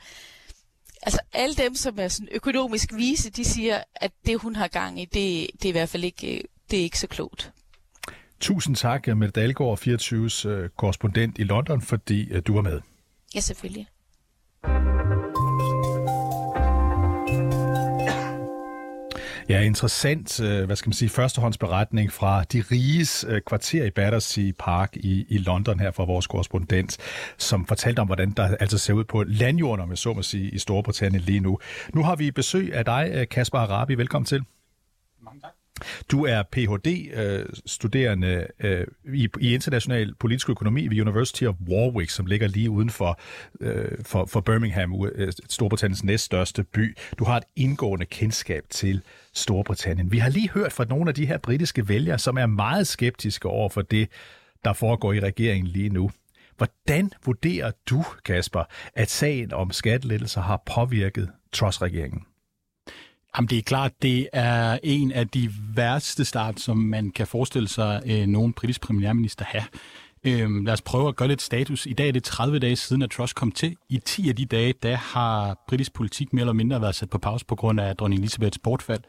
altså 1.06 1.20
alle 1.32 1.54
dem, 1.54 1.74
som 1.74 1.98
er 1.98 2.08
sådan 2.08 2.28
økonomisk 2.32 2.94
vise, 2.96 3.30
de 3.30 3.44
siger, 3.44 3.82
at 3.94 4.12
det 4.26 4.40
hun 4.40 4.56
har 4.56 4.68
gang 4.68 5.00
i, 5.00 5.04
det, 5.04 5.50
det 5.52 5.64
er 5.64 5.68
i 5.68 5.72
hvert 5.72 5.88
fald 5.88 6.04
ikke, 6.04 6.42
det 6.70 6.78
er 6.78 6.82
ikke 6.82 6.98
så 6.98 7.06
klogt. 7.06 7.52
Tusind 8.40 8.76
tak, 8.76 9.06
Mette 9.06 9.40
Dahlgaard, 9.40 9.78
24's 9.78 10.48
øh, 10.48 10.68
korrespondent 10.76 11.38
i 11.38 11.44
London, 11.44 11.82
fordi 11.82 12.28
øh, 12.30 12.42
du 12.46 12.54
var 12.54 12.62
med. 12.62 12.80
Ja, 13.34 13.40
selvfølgelig. 13.40 13.86
Ja, 19.48 19.60
interessant, 19.60 20.40
øh, 20.40 20.64
hvad 20.64 20.76
skal 20.76 20.88
man 20.88 20.94
sige, 20.94 21.08
førstehåndsberetning 21.08 22.12
fra 22.12 22.44
de 22.44 22.64
riges 22.70 23.24
øh, 23.28 23.40
kvarter 23.46 23.84
i 23.84 23.90
Battersea 23.90 24.50
Park 24.58 24.96
i, 24.96 25.26
i 25.28 25.38
London 25.38 25.80
her 25.80 25.90
fra 25.90 26.04
vores 26.04 26.26
korrespondent, 26.26 26.96
som 27.38 27.66
fortalte 27.66 28.00
om, 28.00 28.06
hvordan 28.06 28.30
der 28.30 28.56
altså 28.60 28.78
ser 28.78 28.92
ud 28.92 29.04
på 29.04 29.24
landjorden, 29.26 29.82
om 29.82 29.90
jeg 29.90 29.98
så 29.98 30.12
må 30.12 30.22
sige, 30.22 30.50
i 30.50 30.58
Storbritannien 30.58 31.22
lige 31.22 31.40
nu. 31.40 31.58
Nu 31.94 32.02
har 32.02 32.16
vi 32.16 32.30
besøg 32.30 32.74
af 32.74 32.84
dig, 32.84 33.10
øh, 33.14 33.28
Kasper 33.28 33.58
Arabi. 33.58 33.94
Velkommen 33.94 34.26
til. 34.26 34.55
Du 36.10 36.24
er 36.24 36.42
Ph.D.-studerende 36.42 38.46
øh, 38.60 38.80
øh, 38.80 38.86
i, 39.14 39.28
i 39.40 39.54
international 39.54 40.14
politisk 40.14 40.50
økonomi 40.50 40.88
ved 40.88 41.00
University 41.00 41.44
of 41.44 41.54
Warwick, 41.68 42.10
som 42.10 42.26
ligger 42.26 42.48
lige 42.48 42.70
uden 42.70 42.90
for, 42.90 43.20
øh, 43.60 44.04
for, 44.04 44.26
for 44.26 44.40
Birmingham, 44.40 45.04
øh, 45.14 45.32
Storbritanniens 45.48 46.04
næststørste 46.04 46.64
by. 46.64 46.96
Du 47.18 47.24
har 47.24 47.36
et 47.36 47.44
indgående 47.56 48.06
kendskab 48.06 48.64
til 48.70 49.02
Storbritannien. 49.32 50.12
Vi 50.12 50.18
har 50.18 50.30
lige 50.30 50.50
hørt 50.50 50.72
fra 50.72 50.84
nogle 50.84 51.08
af 51.08 51.14
de 51.14 51.26
her 51.26 51.38
britiske 51.38 51.88
vælgere, 51.88 52.18
som 52.18 52.38
er 52.38 52.46
meget 52.46 52.86
skeptiske 52.86 53.48
over 53.48 53.68
for 53.68 53.82
det, 53.82 54.08
der 54.64 54.72
foregår 54.72 55.12
i 55.12 55.20
regeringen 55.20 55.66
lige 55.66 55.88
nu. 55.88 56.10
Hvordan 56.56 57.10
vurderer 57.24 57.70
du, 57.90 58.04
Kasper, 58.24 58.64
at 58.94 59.10
sagen 59.10 59.52
om 59.52 59.70
skattelettelser 59.70 60.40
har 60.40 60.62
påvirket 60.74 61.30
Truss-regeringen? 61.52 62.22
Jamen, 63.36 63.48
det 63.48 63.58
er 63.58 63.62
klart, 63.62 63.92
det 64.02 64.28
er 64.32 64.78
en 64.82 65.12
af 65.12 65.28
de 65.28 65.50
værste 65.74 66.24
start, 66.24 66.60
som 66.60 66.76
man 66.76 67.10
kan 67.10 67.26
forestille 67.26 67.68
sig 67.68 68.02
øh, 68.06 68.26
nogen 68.26 68.52
britisk 68.52 68.80
premierminister 68.80 69.44
have. 69.44 69.64
Øhm, 70.24 70.64
lad 70.64 70.72
os 70.72 70.82
prøve 70.82 71.08
at 71.08 71.16
gøre 71.16 71.28
lidt 71.28 71.42
status. 71.42 71.86
I 71.86 71.92
dag 71.92 72.08
er 72.08 72.12
det 72.12 72.24
30 72.24 72.58
dage 72.58 72.76
siden, 72.76 73.02
at 73.02 73.10
Truss 73.10 73.32
kom 73.32 73.52
til. 73.52 73.76
I 73.88 73.98
10 73.98 74.28
af 74.28 74.36
de 74.36 74.44
dage, 74.44 74.74
der 74.82 74.96
har 74.96 75.64
britisk 75.68 75.94
politik 75.94 76.32
mere 76.32 76.42
eller 76.42 76.52
mindre 76.52 76.80
været 76.80 76.94
sat 76.94 77.10
på 77.10 77.18
pause 77.18 77.46
på 77.46 77.54
grund 77.54 77.80
af 77.80 77.96
dronning 77.96 78.20
Elisabeths 78.20 78.58
bortfald. 78.58 79.00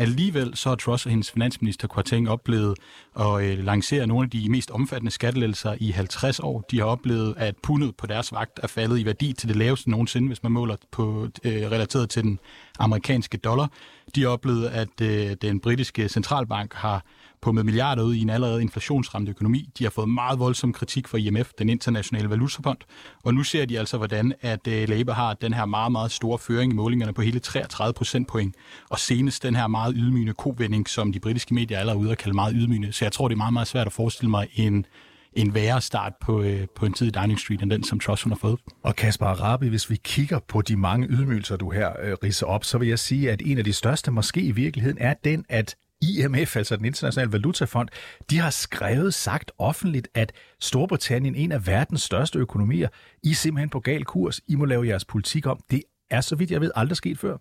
Alligevel 0.00 0.56
så 0.56 0.68
har 0.68 0.76
Truss 0.76 1.06
og 1.06 1.10
hendes 1.10 1.30
finansminister 1.30 1.88
Kwarteng 1.88 2.30
oplevet 2.30 2.78
at 3.20 3.42
øh, 3.44 3.64
lancere 3.64 4.06
nogle 4.06 4.24
af 4.24 4.30
de 4.30 4.50
mest 4.50 4.70
omfattende 4.70 5.10
skattelettelser 5.10 5.74
i 5.80 5.90
50 5.90 6.40
år. 6.40 6.64
De 6.70 6.78
har 6.78 6.84
oplevet, 6.84 7.34
at 7.36 7.56
pundet 7.62 7.96
på 7.96 8.06
deres 8.06 8.32
vagt 8.32 8.60
er 8.62 8.66
faldet 8.66 8.98
i 8.98 9.04
værdi 9.04 9.32
til 9.32 9.48
det 9.48 9.56
laveste 9.56 9.90
nogensinde, 9.90 10.26
hvis 10.28 10.42
man 10.42 10.52
måler 10.52 10.76
på 10.90 11.28
øh, 11.44 11.70
relateret 11.70 12.10
til 12.10 12.22
den 12.22 12.38
amerikanske 12.78 13.38
dollar. 13.38 13.70
De 14.14 14.22
har 14.22 14.28
oplevet, 14.28 14.66
at 14.66 15.00
øh, 15.02 15.36
den 15.42 15.60
britiske 15.60 16.08
centralbank 16.08 16.74
har 16.74 17.04
pumpet 17.42 17.64
milliarder 17.64 18.02
ud 18.02 18.14
i 18.14 18.20
en 18.20 18.30
allerede 18.30 18.62
inflationsramt 18.62 19.28
økonomi. 19.28 19.70
De 19.78 19.84
har 19.84 19.90
fået 19.90 20.08
meget 20.08 20.38
voldsom 20.38 20.72
kritik 20.72 21.08
fra 21.08 21.18
IMF, 21.18 21.50
den 21.58 21.68
internationale 21.68 22.30
valutafond, 22.30 22.78
og 23.24 23.34
nu 23.34 23.42
ser 23.42 23.64
de 23.64 23.78
altså, 23.78 23.96
hvordan 23.96 24.34
at 24.40 24.66
øh, 24.66 24.88
Labour 24.88 25.14
har 25.14 25.34
den 25.34 25.52
her 25.52 25.64
meget, 25.64 25.92
meget 25.92 26.10
store 26.10 26.38
føring 26.38 26.72
i 26.72 26.76
målingerne 26.76 27.12
på 27.12 27.22
hele 27.22 27.38
33 27.38 27.92
procentpoint, 27.94 28.54
og 28.90 28.98
senest 28.98 29.42
den 29.42 29.56
her 29.56 29.66
meget 29.66 29.94
ydmygende 29.96 30.32
kovending, 30.32 30.88
som 30.88 31.12
de 31.12 31.20
britiske 31.20 31.54
medier 31.54 31.76
er 31.76 31.80
allerede 31.80 32.00
ude 32.00 32.10
at 32.10 32.18
kalde 32.18 32.34
meget 32.34 32.54
ydmygende. 32.56 32.92
Så 32.92 33.04
jeg 33.04 33.12
tror, 33.12 33.28
det 33.28 33.34
er 33.34 33.38
meget, 33.38 33.52
meget 33.52 33.68
svært 33.68 33.86
at 33.86 33.92
forestille 33.92 34.30
mig 34.30 34.48
en 34.54 34.86
en 35.32 35.54
værre 35.54 35.80
start 35.80 36.12
på, 36.20 36.42
øh, 36.42 36.66
på 36.76 36.86
en 36.86 36.92
tid 36.92 37.06
i 37.06 37.10
Downing 37.10 37.40
Street, 37.40 37.62
end 37.62 37.70
den, 37.70 37.84
som 37.84 38.00
Truss 38.00 38.22
hun 38.22 38.30
har 38.30 38.38
fået. 38.38 38.60
Og 38.82 38.96
Kasper 38.96 39.26
Arabi, 39.26 39.68
hvis 39.68 39.90
vi 39.90 39.96
kigger 40.04 40.38
på 40.38 40.62
de 40.62 40.76
mange 40.76 41.06
ydmygelser, 41.06 41.56
du 41.56 41.70
her 41.70 41.92
øh, 42.02 42.16
riser 42.22 42.46
op, 42.46 42.64
så 42.64 42.78
vil 42.78 42.88
jeg 42.88 42.98
sige, 42.98 43.30
at 43.30 43.42
en 43.44 43.58
af 43.58 43.64
de 43.64 43.72
største 43.72 44.10
måske 44.10 44.40
i 44.40 44.50
virkeligheden 44.50 44.98
er 45.00 45.14
den, 45.24 45.44
at 45.48 45.76
IMF, 46.02 46.56
altså 46.56 46.76
den 46.76 46.84
internationale 46.84 47.32
valutafond, 47.32 47.88
de 48.30 48.38
har 48.38 48.50
skrevet 48.50 49.14
sagt 49.14 49.52
offentligt, 49.58 50.08
at 50.14 50.32
Storbritannien, 50.60 51.34
en 51.34 51.52
af 51.52 51.66
verdens 51.66 52.02
største 52.02 52.38
økonomier, 52.38 52.88
I 53.22 53.30
er 53.30 53.34
simpelthen 53.34 53.70
på 53.70 53.80
gal 53.80 54.04
kurs. 54.04 54.40
I 54.48 54.54
må 54.54 54.64
lave 54.64 54.86
jeres 54.86 55.04
politik 55.04 55.46
om. 55.46 55.60
Det 55.70 55.82
er, 56.10 56.20
så 56.20 56.36
vidt 56.36 56.50
jeg 56.50 56.60
ved, 56.60 56.70
aldrig 56.74 56.96
sket 56.96 57.18
før. 57.18 57.36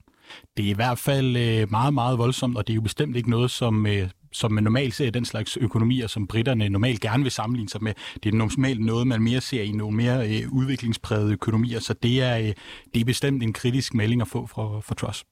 Det 0.58 0.66
er 0.66 0.70
i 0.70 0.74
hvert 0.74 1.00
fald 1.00 1.38
øh, 1.38 1.72
meget, 1.72 1.94
meget 1.94 2.18
voldsomt, 2.18 2.58
og 2.58 2.68
det 2.68 2.74
er 2.74 2.76
jo 2.76 2.82
bestemt 2.82 3.16
ikke 3.16 3.30
noget, 3.30 3.52
som, 3.52 3.88
øh, 3.88 4.10
som 4.32 4.52
man 4.52 4.64
normalt 4.64 4.96
ser 4.96 5.08
i 5.08 5.10
den 5.10 5.26
slags 5.26 5.58
økonomier, 5.58 6.08
som 6.08 6.28
britterne 6.28 6.70
normalt 6.70 7.02
gerne 7.02 7.24
vil 7.24 7.32
sammenligne 7.32 7.70
sig 7.70 7.84
med. 7.84 7.94
Det 8.24 8.34
er 8.34 8.38
normalt 8.38 8.86
noget, 8.86 9.08
man 9.08 9.22
mere 9.22 9.42
ser 9.42 9.62
i 9.62 9.72
nogle 9.72 9.98
mere 9.98 10.30
øh, 10.30 10.54
udviklingsprægede 10.54 11.34
økonomier, 11.34 11.80
så 11.80 11.94
det 11.94 12.22
er, 12.22 12.38
øh, 12.38 12.54
det 12.94 13.02
er 13.02 13.06
bestemt 13.06 13.44
en 13.44 13.54
kritisk 13.54 13.94
melding 13.94 14.22
at 14.22 14.28
få 14.28 14.48
fra, 14.48 14.80
fra 14.80 14.96
Truss. 14.96 15.26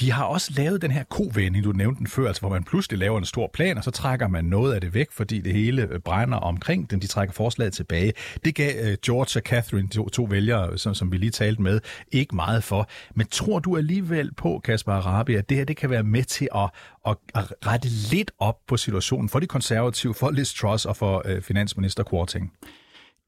De 0.00 0.12
har 0.12 0.24
også 0.24 0.52
lavet 0.56 0.82
den 0.82 0.90
her 0.90 1.04
kovending, 1.04 1.64
du 1.64 1.72
nævnte 1.72 1.98
den 1.98 2.06
før, 2.06 2.26
altså 2.26 2.40
hvor 2.40 2.48
man 2.48 2.64
pludselig 2.64 2.98
laver 2.98 3.18
en 3.18 3.24
stor 3.24 3.50
plan, 3.54 3.78
og 3.78 3.84
så 3.84 3.90
trækker 3.90 4.28
man 4.28 4.44
noget 4.44 4.74
af 4.74 4.80
det 4.80 4.94
væk, 4.94 5.12
fordi 5.12 5.40
det 5.40 5.52
hele 5.52 5.82
øh, 5.82 6.00
brænder 6.00 6.38
omkring 6.38 6.90
den. 6.90 7.00
De 7.00 7.06
trækker 7.06 7.32
forslaget 7.32 7.72
tilbage. 7.72 8.12
Det 8.44 8.54
gav 8.54 8.72
øh, 8.80 8.96
George 9.06 9.38
og 9.40 9.42
Catherine, 9.42 9.88
to, 9.88 10.08
to 10.08 10.22
vælgere, 10.30 10.78
som, 10.78 10.94
som 10.94 11.12
vi 11.12 11.16
lige 11.16 11.30
talte 11.30 11.62
med, 11.62 11.80
ikke 12.12 12.36
meget 12.36 12.64
for. 12.64 12.88
Men 13.14 13.26
tror 13.26 13.58
du 13.58 13.76
alligevel 13.76 14.34
på, 14.34 14.60
Kasper 14.64 14.92
Arabi, 14.92 15.34
at 15.34 15.48
det 15.48 15.56
her 15.56 15.64
det 15.64 15.76
kan 15.76 15.90
være 15.90 16.02
med 16.02 16.24
til 16.24 16.48
at, 16.54 16.70
at, 17.06 17.16
at 17.34 17.54
rette 17.66 17.88
lidt 17.88 18.30
op 18.38 18.56
på 18.66 18.76
situationen 18.76 19.28
for 19.28 19.40
de 19.40 19.46
konservative, 19.46 20.14
for 20.14 20.30
Liz 20.30 20.54
Truss 20.54 20.84
og 20.84 20.96
for 20.96 21.22
øh, 21.24 21.42
finansminister 21.42 22.04
Quarting? 22.10 22.52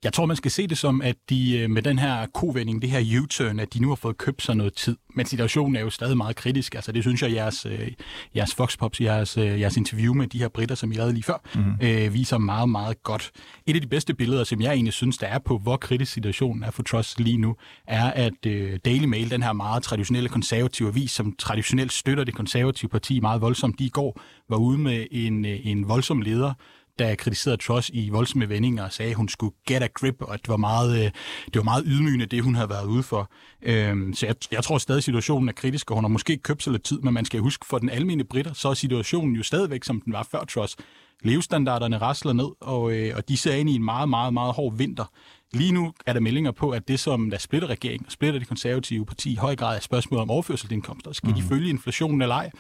Jeg 0.04 0.12
tror, 0.12 0.26
man 0.26 0.36
skal 0.36 0.50
se 0.50 0.66
det 0.66 0.78
som, 0.78 1.02
at 1.02 1.16
de 1.30 1.58
øh, 1.58 1.70
med 1.70 1.82
den 1.82 1.98
her 1.98 2.26
kovending, 2.34 2.82
det 2.82 2.90
her 2.90 3.20
U-turn, 3.20 3.60
at 3.60 3.74
de 3.74 3.82
nu 3.82 3.88
har 3.88 3.94
fået 3.94 4.18
købt 4.18 4.42
sig 4.42 4.56
noget 4.56 4.74
tid. 4.74 4.96
Men 5.14 5.26
situationen 5.26 5.76
er 5.76 5.80
jo 5.80 5.90
stadig 5.90 6.16
meget 6.16 6.36
kritisk. 6.36 6.74
Altså, 6.74 6.92
det 6.92 7.02
synes 7.02 7.22
jeg, 7.22 7.32
jeres, 7.32 7.66
øh, 7.66 7.92
jeres 8.36 8.54
Fox 8.54 8.78
Pops, 8.78 9.00
jeres, 9.00 9.38
øh, 9.38 9.60
jeres 9.60 9.76
interview 9.76 10.14
med 10.14 10.26
de 10.26 10.38
her 10.38 10.48
britter, 10.48 10.74
som 10.74 10.92
I 10.92 10.94
lavede 10.94 11.12
lige 11.12 11.22
før, 11.22 11.42
mm-hmm. 11.54 11.72
øh, 11.82 12.14
viser 12.14 12.38
meget, 12.38 12.68
meget 12.68 13.02
godt. 13.02 13.30
Et 13.66 13.74
af 13.74 13.80
de 13.80 13.86
bedste 13.86 14.14
billeder, 14.14 14.44
som 14.44 14.60
jeg 14.60 14.72
egentlig 14.72 14.92
synes, 14.92 15.18
der 15.18 15.26
er 15.26 15.38
på, 15.38 15.58
hvor 15.58 15.76
kritisk 15.76 16.12
situationen 16.12 16.62
er 16.62 16.70
for 16.70 16.82
Truss 16.82 17.18
lige 17.18 17.36
nu, 17.36 17.56
er, 17.86 18.10
at 18.10 18.46
øh, 18.46 18.78
Daily 18.84 19.04
Mail, 19.04 19.30
den 19.30 19.42
her 19.42 19.52
meget 19.52 19.82
traditionelle 19.82 20.28
konservative 20.28 20.88
avis, 20.88 21.10
som 21.10 21.34
traditionelt 21.38 21.92
støtter 21.92 22.24
det 22.24 22.34
konservative 22.34 22.88
parti 22.88 23.20
meget 23.20 23.40
voldsomt, 23.40 23.78
de 23.78 23.84
i 23.84 23.88
går 23.88 24.20
var 24.48 24.56
ude 24.56 24.78
med 24.78 25.06
en, 25.10 25.44
en 25.44 25.88
voldsom 25.88 26.20
leder, 26.20 26.54
der 27.00 27.14
kritiserede 27.14 27.56
Truss 27.56 27.90
i 27.94 28.08
voldsomme 28.08 28.48
vendinger 28.48 28.84
og 28.84 28.92
sagde, 28.92 29.10
at 29.10 29.16
hun 29.16 29.28
skulle 29.28 29.54
get 29.66 29.82
a 29.82 29.86
grip, 29.94 30.16
og 30.20 30.34
at 30.34 30.40
det 30.42 30.48
var 30.48 30.56
meget, 30.56 31.04
øh, 31.04 31.10
det 31.46 31.56
var 31.56 31.62
meget 31.62 31.84
ydmygende, 31.86 32.26
det 32.26 32.42
hun 32.42 32.54
havde 32.54 32.68
været 32.68 32.86
ude 32.86 33.02
for. 33.02 33.30
Øhm, 33.62 34.14
så 34.14 34.26
jeg, 34.26 34.34
jeg 34.52 34.64
tror 34.64 34.78
stadig, 34.78 34.98
at 34.98 35.04
situationen 35.04 35.48
er 35.48 35.52
kritisk, 35.52 35.90
og 35.90 35.94
hun 35.94 36.04
har 36.04 36.08
måske 36.08 36.36
købt 36.36 36.62
sig 36.62 36.72
lidt 36.72 36.82
tid, 36.82 37.00
men 37.00 37.14
man 37.14 37.24
skal 37.24 37.40
huske, 37.40 37.66
for 37.66 37.78
den 37.78 37.90
almindelige 37.90 38.28
britter, 38.28 38.52
så 38.52 38.68
er 38.68 38.74
situationen 38.74 39.36
jo 39.36 39.42
stadigvæk, 39.42 39.84
som 39.84 40.00
den 40.00 40.12
var 40.12 40.28
før 40.30 40.44
Truss. 40.44 40.76
Levestandarderne 41.22 41.98
rasler 41.98 42.32
ned, 42.32 42.48
og, 42.60 42.92
øh, 42.92 43.16
og 43.16 43.28
de 43.28 43.36
ser 43.36 43.54
ind 43.54 43.70
i 43.70 43.74
en 43.74 43.84
meget, 43.84 44.08
meget, 44.08 44.34
meget 44.34 44.54
hård 44.54 44.76
vinter. 44.76 45.04
Lige 45.52 45.72
nu 45.72 45.92
er 46.06 46.12
der 46.12 46.20
meldinger 46.20 46.50
på, 46.50 46.70
at 46.70 46.88
det, 46.88 47.00
som 47.00 47.30
der 47.30 47.38
splitter 47.38 47.68
regeringen 47.68 48.06
og 48.06 48.12
splitter 48.12 48.38
det 48.38 48.48
konservative 48.48 49.06
parti, 49.06 49.32
i 49.32 49.36
høj 49.36 49.56
grad 49.56 49.76
er 49.76 49.80
spørgsmål 49.80 50.20
om 50.20 50.30
overførselsindkomster. 50.30 51.12
Skal 51.12 51.28
mm. 51.28 51.34
de 51.34 51.42
følge 51.42 51.70
inflationen 51.70 52.22
eller 52.22 52.34
ej? 52.34 52.50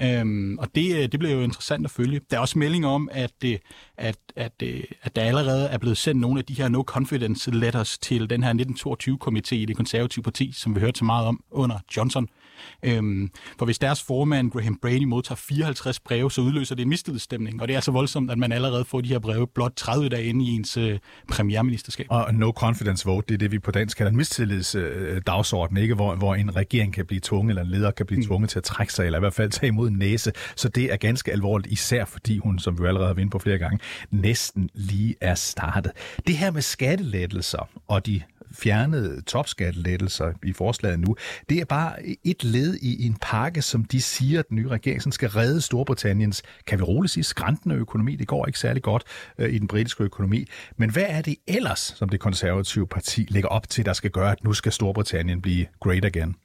Øhm, 0.00 0.58
og 0.58 0.68
det, 0.74 0.96
øh, 0.96 1.12
det 1.12 1.18
bliver 1.18 1.34
jo 1.34 1.40
interessant 1.40 1.84
at 1.84 1.90
følge. 1.90 2.20
Der 2.30 2.36
er 2.36 2.40
også 2.40 2.58
meldinger 2.58 2.88
om, 2.88 3.08
at, 3.12 3.32
øh, 3.44 3.58
at, 3.96 4.18
at, 4.36 4.52
øh, 4.62 4.84
at 5.02 5.16
der 5.16 5.22
allerede 5.22 5.68
er 5.68 5.78
blevet 5.78 5.96
sendt 5.96 6.20
nogle 6.20 6.38
af 6.38 6.44
de 6.44 6.54
her 6.54 6.68
no 6.68 6.82
confidence 6.82 7.50
letters 7.50 7.98
til 7.98 8.30
den 8.30 8.42
her 8.42 8.52
1922-komité 8.52 9.54
i 9.54 9.64
det 9.64 9.76
konservative 9.76 10.22
parti, 10.22 10.52
som 10.52 10.74
vi 10.74 10.80
hørte 10.80 10.98
så 10.98 11.04
meget 11.04 11.26
om 11.26 11.44
under 11.50 11.78
Johnson. 11.96 12.28
Øhm, 12.82 13.30
for 13.58 13.64
hvis 13.64 13.78
deres 13.78 14.02
formand, 14.02 14.50
Graham 14.50 14.78
Brady, 14.82 15.04
modtager 15.04 15.36
54 15.36 16.00
breve, 16.00 16.30
så 16.30 16.40
udløser 16.40 16.74
det 16.74 16.82
en 16.82 16.88
mistillidsstemning. 16.88 17.62
Og 17.62 17.68
det 17.68 17.76
er 17.76 17.80
så 17.80 17.90
voldsomt, 17.90 18.30
at 18.30 18.38
man 18.38 18.52
allerede 18.52 18.84
får 18.84 19.00
de 19.00 19.08
her 19.08 19.18
breve 19.18 19.46
blot 19.46 19.72
30 19.76 20.08
dage 20.08 20.24
inde 20.24 20.44
i 20.44 20.48
ens 20.48 20.76
øh, 20.76 20.98
premierministerskab. 21.28 22.06
Og 22.10 22.34
no 22.34 22.50
confidence 22.50 23.06
vote, 23.06 23.26
det 23.28 23.34
er 23.34 23.38
det, 23.38 23.52
vi 23.52 23.58
på 23.58 23.70
dansk 23.70 23.96
kalder 23.96 24.10
en 24.10 24.16
mistillidsdagsorden, 24.16 25.76
øh, 25.76 25.82
ikke? 25.82 25.94
Hvor, 25.94 26.14
hvor 26.14 26.34
en 26.34 26.56
regering 26.56 26.94
kan 26.94 27.06
blive 27.06 27.20
tvunget, 27.20 27.50
eller 27.50 27.62
en 27.62 27.70
leder 27.70 27.90
kan 27.90 28.06
blive 28.06 28.18
mm. 28.18 28.26
tvunget 28.26 28.50
til 28.50 28.58
at 28.58 28.64
trække 28.64 28.92
sig, 28.92 29.06
eller 29.06 29.18
i 29.18 29.20
hvert 29.20 29.34
fald 29.34 29.50
tage 29.50 29.68
imod 29.68 29.88
en 29.88 29.98
næse. 29.98 30.32
Så 30.56 30.68
det 30.68 30.92
er 30.92 30.96
ganske 30.96 31.32
alvorligt, 31.32 31.72
især 31.72 32.04
fordi 32.04 32.38
hun, 32.38 32.58
som 32.58 32.78
vi 32.80 32.86
allerede 32.86 33.06
har 33.06 33.14
været 33.14 33.30
på 33.30 33.38
flere 33.38 33.58
gange, 33.58 33.78
næsten 34.10 34.70
lige 34.74 35.14
er 35.20 35.34
startet. 35.34 35.92
Det 36.26 36.36
her 36.36 36.50
med 36.50 36.62
skattelettelser 36.62 37.68
og 37.88 38.06
de 38.06 38.22
fjernede 38.54 39.22
topskattelettelser 39.22 40.32
i 40.42 40.52
forslaget 40.52 41.00
nu, 41.00 41.16
det 41.48 41.58
er 41.60 41.64
bare 41.64 41.96
et 42.24 42.44
led 42.44 42.74
i 42.82 43.06
en 43.06 43.16
pakke, 43.20 43.62
som 43.62 43.84
de 43.84 44.00
siger, 44.00 44.38
at 44.38 44.48
den 44.48 44.56
nye 44.56 44.68
regering 44.68 45.14
skal 45.14 45.28
redde 45.28 45.60
Storbritanniens, 45.60 46.42
kan 46.66 46.78
vi 46.78 46.82
roligt 46.82 47.12
sige, 47.12 47.24
skræntende 47.24 47.74
økonomi. 47.74 48.16
Det 48.16 48.26
går 48.26 48.46
ikke 48.46 48.58
særlig 48.58 48.82
godt 48.82 49.04
øh, 49.38 49.54
i 49.54 49.58
den 49.58 49.68
britiske 49.68 50.04
økonomi. 50.04 50.46
Men 50.76 50.90
hvad 50.90 51.06
er 51.08 51.22
det 51.22 51.36
ellers, 51.46 51.94
som 51.96 52.08
det 52.08 52.20
konservative 52.20 52.86
parti 52.86 53.26
lægger 53.28 53.48
op 53.48 53.68
til, 53.68 53.86
der 53.86 53.92
skal 53.92 54.10
gøre, 54.10 54.32
at 54.32 54.44
nu 54.44 54.52
skal 54.52 54.72
Storbritannien 54.72 55.42
blive 55.42 55.66
great 55.80 56.04
again? 56.04 56.36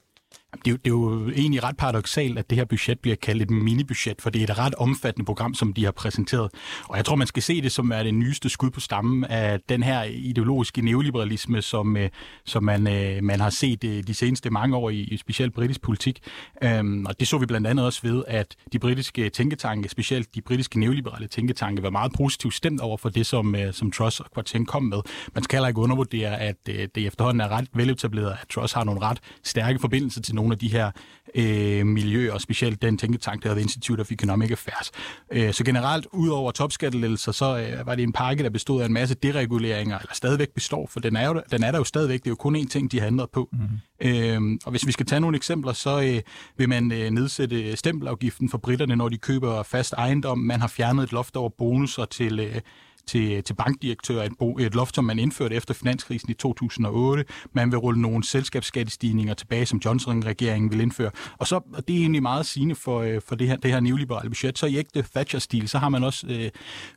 Det 0.52 0.66
er, 0.66 0.70
jo, 0.70 0.76
det 0.76 0.86
er 0.86 0.90
jo 0.90 1.28
egentlig 1.28 1.62
ret 1.62 1.76
paradoxalt, 1.76 2.38
at 2.38 2.50
det 2.50 2.58
her 2.58 2.64
budget 2.64 3.00
bliver 3.00 3.16
kaldt 3.16 3.42
et 3.42 3.50
minibudget, 3.50 4.22
for 4.22 4.30
det 4.30 4.40
er 4.40 4.44
et 4.44 4.58
ret 4.58 4.74
omfattende 4.74 5.26
program, 5.26 5.54
som 5.54 5.72
de 5.72 5.84
har 5.84 5.92
præsenteret. 5.92 6.50
Og 6.84 6.96
jeg 6.96 7.04
tror, 7.04 7.16
man 7.16 7.26
skal 7.26 7.42
se 7.42 7.62
det 7.62 7.72
som 7.72 7.92
er 7.92 8.02
det 8.02 8.14
nyeste 8.14 8.48
skud 8.48 8.70
på 8.70 8.80
stammen 8.80 9.24
af 9.24 9.60
den 9.68 9.82
her 9.82 10.02
ideologiske 10.02 10.82
neoliberalisme, 10.82 11.62
som, 11.62 11.96
øh, 11.96 12.10
som 12.44 12.64
man, 12.64 12.86
øh, 12.86 13.24
man 13.24 13.40
har 13.40 13.50
set 13.50 13.84
øh, 13.84 14.02
de 14.06 14.14
seneste 14.14 14.50
mange 14.50 14.76
år 14.76 14.90
i, 14.90 15.00
i 15.00 15.16
specielt 15.16 15.54
britisk 15.54 15.82
politik. 15.82 16.20
Øhm, 16.62 17.06
og 17.06 17.20
det 17.20 17.28
så 17.28 17.38
vi 17.38 17.46
blandt 17.46 17.66
andet 17.66 17.84
også 17.84 18.00
ved, 18.02 18.24
at 18.26 18.56
de 18.72 18.78
britiske 18.78 19.30
tænketanke, 19.30 19.88
specielt 19.88 20.34
de 20.34 20.42
britiske 20.42 20.80
neoliberale 20.80 21.26
tænketanke, 21.26 21.82
var 21.82 21.90
meget 21.90 22.12
positivt 22.16 22.54
stemt 22.54 22.80
over 22.80 22.96
for 22.96 23.08
det, 23.08 23.26
som, 23.26 23.56
som 23.72 23.90
Truss 23.92 24.20
og 24.20 24.26
Quartin 24.34 24.66
kom 24.66 24.82
med. 24.82 24.98
Man 25.34 25.44
skal 25.44 25.56
heller 25.56 25.68
ikke 25.68 25.80
undervurdere, 25.80 26.40
at 26.40 26.56
det 26.66 26.96
efterhånden 26.96 27.40
er 27.40 27.48
ret 27.48 27.68
veletableret, 27.74 28.30
at 28.42 28.48
Truss 28.48 28.72
har 28.72 28.84
nogle 28.84 29.00
ret 29.00 29.20
stærke 29.44 29.78
forbindelser 29.78 30.22
til 30.22 30.37
nogle 30.38 30.52
af 30.52 30.58
de 30.58 30.68
her 30.68 30.90
øh, 31.34 31.86
miljøer, 31.86 32.32
og 32.32 32.40
specielt 32.40 32.82
den 32.82 32.98
tænketank, 32.98 33.42
der 33.42 33.48
hedder 33.48 33.62
Institute 33.62 34.00
of 34.00 34.12
Economic 34.12 34.50
Affairs. 34.50 34.90
Øh, 35.32 35.52
så 35.52 35.64
generelt, 35.64 36.06
ud 36.12 36.28
over 36.28 36.50
topskattelettelser, 36.52 37.32
så 37.32 37.58
øh, 37.58 37.86
var 37.86 37.94
det 37.94 38.02
en 38.02 38.12
pakke, 38.12 38.42
der 38.42 38.50
bestod 38.50 38.82
af 38.82 38.86
en 38.86 38.92
masse 38.92 39.14
dereguleringer, 39.14 39.98
eller 39.98 40.14
stadigvæk 40.14 40.48
består, 40.50 40.86
for 40.86 41.00
den 41.00 41.16
er, 41.16 41.26
jo, 41.26 41.42
den 41.50 41.62
er 41.62 41.70
der 41.70 41.78
jo 41.78 41.84
stadigvæk. 41.84 42.18
Det 42.18 42.26
er 42.26 42.30
jo 42.30 42.36
kun 42.36 42.56
én 42.56 42.68
ting, 42.68 42.92
de 42.92 43.00
har 43.00 43.06
ændret 43.06 43.30
på. 43.30 43.48
Mm-hmm. 43.52 43.78
Øh, 44.08 44.58
og 44.64 44.70
hvis 44.70 44.86
vi 44.86 44.92
skal 44.92 45.06
tage 45.06 45.20
nogle 45.20 45.36
eksempler, 45.36 45.72
så 45.72 46.02
øh, 46.02 46.20
vil 46.56 46.68
man 46.68 46.92
øh, 46.92 47.10
nedsætte 47.10 47.76
stempelafgiften 47.76 48.48
for 48.48 48.58
britterne, 48.58 48.96
når 48.96 49.08
de 49.08 49.18
køber 49.18 49.62
fast 49.62 49.92
ejendom. 49.92 50.38
Man 50.38 50.60
har 50.60 50.68
fjernet 50.68 51.02
et 51.02 51.12
loft 51.12 51.36
over 51.36 51.48
bonusser 51.58 52.04
til... 52.04 52.40
Øh, 52.40 52.60
til, 53.08 53.44
til 53.44 53.54
bankdirektører, 53.54 54.24
et, 54.24 54.32
bo, 54.38 54.58
et 54.58 54.74
loft, 54.74 54.94
som 54.94 55.04
man 55.04 55.18
indførte 55.18 55.54
efter 55.54 55.74
finanskrisen 55.74 56.30
i 56.30 56.34
2008. 56.34 57.24
Man 57.52 57.70
vil 57.70 57.78
rulle 57.78 58.02
nogle 58.02 58.24
selskabsskattestigninger 58.24 59.34
tilbage, 59.34 59.66
som 59.66 59.80
Johnson-regeringen 59.84 60.70
vil 60.70 60.80
indføre. 60.80 61.10
Og 61.38 61.46
så, 61.46 61.56
og 61.56 61.88
det 61.88 61.96
er 61.96 62.00
egentlig 62.00 62.22
meget 62.22 62.46
sigende 62.46 62.74
for, 62.74 63.00
øh, 63.00 63.20
for 63.28 63.34
det 63.34 63.48
her, 63.48 63.56
det 63.56 63.70
her 63.70 63.80
neoliberale 63.80 64.30
budget, 64.30 64.58
så 64.58 64.66
i 64.66 64.76
ægte 64.76 65.04
Thatcher-stil, 65.14 65.68
så 65.68 65.78
har 65.78 65.88
man 65.88 66.04
også 66.04 66.26
øh, 66.26 66.50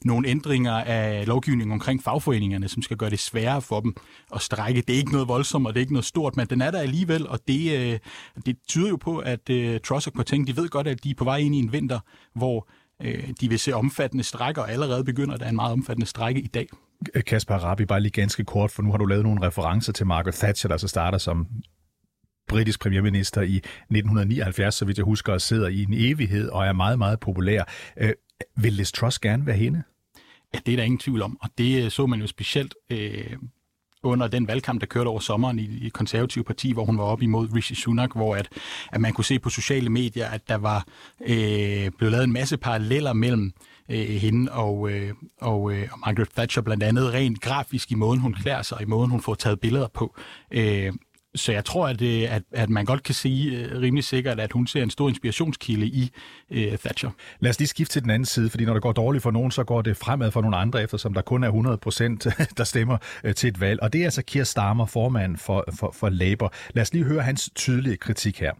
nogle 0.05 0.27
ændringer 0.27 0.73
af 0.73 1.27
lovgivningen 1.27 1.73
omkring 1.73 2.03
fagforeningerne, 2.03 2.67
som 2.67 2.81
skal 2.81 2.97
gøre 2.97 3.09
det 3.09 3.19
sværere 3.19 3.61
for 3.61 3.79
dem 3.79 3.95
at 4.35 4.41
strække. 4.41 4.81
Det 4.81 4.93
er 4.93 4.97
ikke 4.97 5.11
noget 5.11 5.27
voldsomt, 5.27 5.67
og 5.67 5.73
det 5.73 5.79
er 5.79 5.81
ikke 5.81 5.93
noget 5.93 6.05
stort, 6.05 6.37
men 6.37 6.47
den 6.47 6.61
er 6.61 6.71
der 6.71 6.79
alligevel, 6.79 7.27
og 7.27 7.39
det, 7.47 7.79
øh, 7.79 7.99
det 8.45 8.57
tyder 8.67 8.89
jo 8.89 8.95
på, 8.95 9.17
at 9.17 9.49
øh, 9.49 9.79
Truss 9.79 10.07
og 10.07 10.13
Quarting, 10.13 10.47
de 10.47 10.57
ved 10.57 10.69
godt, 10.69 10.87
at 10.87 11.03
de 11.03 11.09
er 11.09 11.15
på 11.15 11.23
vej 11.23 11.37
ind 11.37 11.55
i 11.55 11.59
en 11.59 11.73
vinter, 11.73 11.99
hvor 12.35 12.67
Øh, 13.03 13.29
de 13.41 13.49
vil 13.49 13.59
se 13.59 13.73
omfattende 13.73 14.23
strækker, 14.23 14.61
og 14.61 14.71
allerede 14.71 15.03
begynder 15.03 15.37
der 15.37 15.49
en 15.49 15.55
meget 15.55 15.73
omfattende 15.73 16.07
strække 16.07 16.41
i 16.41 16.47
dag. 16.47 16.67
Kasper 17.27 17.55
Rabi, 17.55 17.85
bare 17.85 18.01
lige 18.01 18.11
ganske 18.11 18.43
kort, 18.43 18.71
for 18.71 18.83
nu 18.83 18.91
har 18.91 18.97
du 18.97 19.05
lavet 19.05 19.23
nogle 19.23 19.47
referencer 19.47 19.93
til 19.93 20.05
Margaret 20.05 20.35
Thatcher, 20.35 20.67
der 20.67 20.77
så 20.77 20.87
starter 20.87 21.17
som 21.17 21.47
britisk 22.47 22.81
premierminister 22.81 23.41
i 23.41 23.55
1979, 23.55 24.75
så 24.75 24.85
vidt 24.85 24.97
jeg 24.97 25.03
husker, 25.03 25.33
og 25.33 25.41
sidder 25.41 25.67
i 25.67 25.83
en 25.83 25.93
evighed 25.93 26.49
og 26.49 26.65
er 26.65 26.73
meget, 26.73 26.97
meget 26.97 27.19
populær. 27.19 27.63
Øh, 27.97 28.13
vil 28.57 28.73
Liz 28.73 28.91
Truss 28.91 29.19
gerne 29.19 29.45
være 29.45 29.57
hende? 29.57 29.83
Ja, 30.53 30.59
det 30.65 30.71
er 30.71 30.77
der 30.77 30.83
ingen 30.83 30.99
tvivl 30.99 31.21
om, 31.21 31.37
og 31.41 31.49
det 31.57 31.85
øh, 31.85 31.91
så 31.91 32.05
man 32.05 32.19
jo 32.19 32.27
specielt 32.27 32.75
øh, 32.89 33.37
under 34.03 34.27
den 34.27 34.47
valgkamp, 34.47 34.81
der 34.81 34.87
kørte 34.87 35.07
over 35.07 35.19
sommeren 35.19 35.59
i, 35.59 35.85
i 35.85 35.89
konservative 35.89 36.43
parti, 36.43 36.71
hvor 36.71 36.85
hun 36.85 36.97
var 36.97 37.03
op 37.03 37.21
imod 37.21 37.47
Rishi 37.55 37.75
Sunak, 37.75 38.15
hvor 38.15 38.35
at, 38.35 38.49
at 38.91 39.01
man 39.01 39.13
kunne 39.13 39.25
se 39.25 39.39
på 39.39 39.49
sociale 39.49 39.89
medier, 39.89 40.27
at 40.27 40.47
der 40.47 40.55
var 40.55 40.85
øh, 41.21 41.91
blevet 41.97 42.11
lavet 42.11 42.23
en 42.23 42.33
masse 42.33 42.57
paralleller 42.57 43.13
mellem 43.13 43.53
øh, 43.89 44.07
hende 44.07 44.51
og, 44.51 44.91
øh, 44.91 45.13
og, 45.41 45.73
øh, 45.73 45.87
og 45.91 45.99
Margaret 45.99 46.29
Thatcher, 46.29 46.61
blandt 46.61 46.83
andet 46.83 47.13
rent 47.13 47.41
grafisk 47.41 47.91
i 47.91 47.95
måden, 47.95 48.19
hun 48.19 48.33
klæder 48.33 48.61
sig, 48.61 48.77
og 48.77 48.83
i 48.83 48.85
måden, 48.85 49.11
hun 49.11 49.21
får 49.21 49.35
taget 49.35 49.59
billeder 49.59 49.87
på. 49.87 50.15
Øh, 50.51 50.93
så 51.35 51.51
jeg 51.51 51.65
tror, 51.65 51.87
at, 51.87 52.01
øh, 52.01 52.35
at, 52.35 52.43
at 52.51 52.69
man 52.69 52.85
godt 52.85 53.03
kan 53.03 53.15
sige 53.15 53.65
uh, 53.65 53.81
rimelig 53.81 54.03
sikkert, 54.03 54.39
at 54.39 54.51
hun 54.51 54.67
ser 54.67 54.83
en 54.83 54.89
stor 54.89 55.09
inspirationskilde 55.09 55.85
i 55.85 56.11
uh, 56.51 56.57
Thatcher. 56.57 57.09
Lad 57.39 57.49
os 57.49 57.59
lige 57.59 57.67
skifte 57.67 57.93
til 57.93 58.01
den 58.01 58.09
anden 58.09 58.25
side, 58.25 58.49
fordi 58.49 58.65
når 58.65 58.73
det 58.73 58.81
går 58.81 58.91
dårligt 58.91 59.23
for 59.23 59.31
nogen, 59.31 59.51
så 59.51 59.63
går 59.63 59.81
det 59.81 59.97
fremad 59.97 60.31
for 60.31 60.41
nogle 60.41 60.57
andre, 60.57 60.83
eftersom 60.83 61.13
der 61.13 61.21
kun 61.21 61.43
er 61.43 61.47
100 61.47 61.77
procent, 61.77 62.27
der 62.57 62.63
stemmer 62.63 62.97
uh, 63.23 63.31
til 63.31 63.47
et 63.47 63.59
valg. 63.59 63.81
Og 63.81 63.93
det 63.93 64.01
er 64.01 64.05
altså 64.05 64.23
Keir 64.27 64.43
Starmer, 64.43 64.85
formand 64.85 65.37
for, 65.37 65.65
for, 65.73 65.91
for 65.91 66.09
Labour. 66.09 66.53
Lad 66.73 66.81
os 66.81 66.93
lige 66.93 67.05
høre 67.05 67.23
hans 67.23 67.49
tydelige 67.55 67.97
kritik 67.97 68.39
her. 68.39 68.51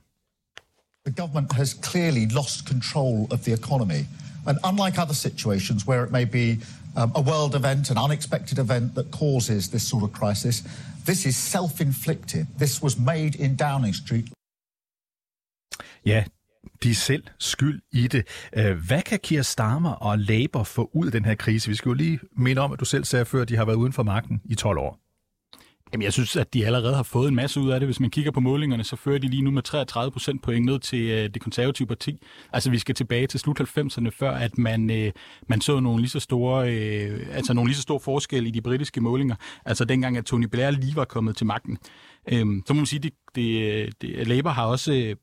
The 1.05 1.15
government 1.15 1.53
has 1.53 1.69
clearly 1.84 2.25
lost 2.31 2.67
control 2.67 3.27
of 3.31 3.39
the 3.39 3.53
economy. 3.53 4.05
And 4.47 4.57
unlike 4.63 5.01
other 5.01 5.13
situations 5.13 5.88
where 5.88 6.03
it 6.05 6.12
may 6.12 6.25
be 6.25 6.57
um, 6.97 7.12
a 7.15 7.21
world 7.21 7.56
event, 7.56 7.91
an 7.91 7.97
unexpected 7.97 8.60
event 8.60 8.95
that 8.95 9.12
causes 9.12 9.69
this 9.69 9.84
sort 9.84 10.04
of 10.04 10.12
crisis, 10.12 10.63
This 11.06 11.25
is 11.25 11.36
self-inflicted. 11.36 12.47
This 12.58 12.84
was 12.84 12.99
made 12.99 13.36
in 13.36 13.56
Downing 13.56 13.95
Street. 13.95 14.30
Ja, 16.06 16.23
de 16.84 16.89
er 16.89 16.93
selv 16.93 17.23
skyld 17.39 17.82
i 17.91 18.08
det. 18.08 18.27
Øh, 18.54 18.77
hvad 18.88 19.01
kan 19.01 19.19
Kier 19.19 19.41
Starmer 19.41 19.91
og 19.91 20.19
Labour 20.19 20.63
få 20.63 20.89
ud 20.93 21.06
af 21.06 21.12
den 21.12 21.25
her 21.25 21.36
krise? 21.36 21.69
Vi 21.69 21.75
skal 21.75 21.89
jo 21.89 21.93
lige 21.93 22.19
minde 22.38 22.62
om, 22.62 22.71
at 22.71 22.80
du 22.80 22.86
selv 22.86 23.04
sagde 23.04 23.25
før, 23.25 23.41
at 23.41 23.49
de 23.49 23.56
har 23.56 23.65
været 23.65 23.75
uden 23.75 23.93
for 23.93 24.04
magten 24.04 24.41
i 24.45 24.56
12 24.56 24.77
år. 24.77 24.99
Jamen, 25.93 26.04
jeg 26.04 26.13
synes, 26.13 26.36
at 26.36 26.54
de 26.54 26.65
allerede 26.65 26.95
har 26.95 27.04
fået 27.04 27.27
en 27.27 27.36
masse 27.36 27.60
ud 27.60 27.69
af 27.69 27.80
det. 27.80 27.88
Hvis 27.88 27.99
man 27.99 28.10
kigger 28.10 28.32
på 28.32 28.39
målingerne, 28.39 28.84
så 28.84 28.95
fører 28.95 29.17
de 29.17 29.27
lige 29.27 29.41
nu 29.41 29.51
med 29.51 29.62
33 29.62 30.12
procent 30.12 30.41
point 30.41 30.65
ned 30.65 30.80
til 30.80 31.01
øh, 31.01 31.30
det 31.34 31.41
konservative 31.41 31.88
parti. 31.88 32.21
Altså, 32.54 32.69
vi 32.69 32.80
skal 32.80 32.95
tilbage 32.95 33.27
til 33.27 33.39
slut 33.39 33.62
90'erne, 33.62 34.10
før 34.10 34.32
at 34.32 34.58
man, 34.58 34.91
øh, 34.91 35.12
man 35.47 35.62
så 35.62 35.80
nogle 35.80 36.01
lige 36.01 36.10
så 36.10 36.19
store, 36.19 36.73
øh, 36.73 37.27
altså 37.32 37.54
nogle 37.54 37.69
lige 37.69 37.75
så 37.75 37.82
store 37.82 37.99
forskelle 37.99 38.49
i 38.49 38.51
de 38.51 38.62
britiske 38.62 39.01
målinger. 39.01 39.36
Altså, 39.65 39.86
dengang, 39.86 40.17
at 40.17 40.25
Tony 40.25 40.45
Blair 40.45 40.71
lige 40.71 40.95
var 40.95 41.06
kommet 41.06 41.38
til 41.38 41.45
magten. 41.45 41.77
Øh, 42.32 42.45
så 42.67 42.73
må 42.73 42.73
man 42.73 42.86
sige, 42.86 42.97
at 42.97 43.04
det, 43.04 43.13
det, 43.36 43.62
øh, 43.62 43.91
det, 44.01 44.27
Labour 44.27 44.51
har 44.51 44.65
også 44.65 44.93
øh, 44.93 45.15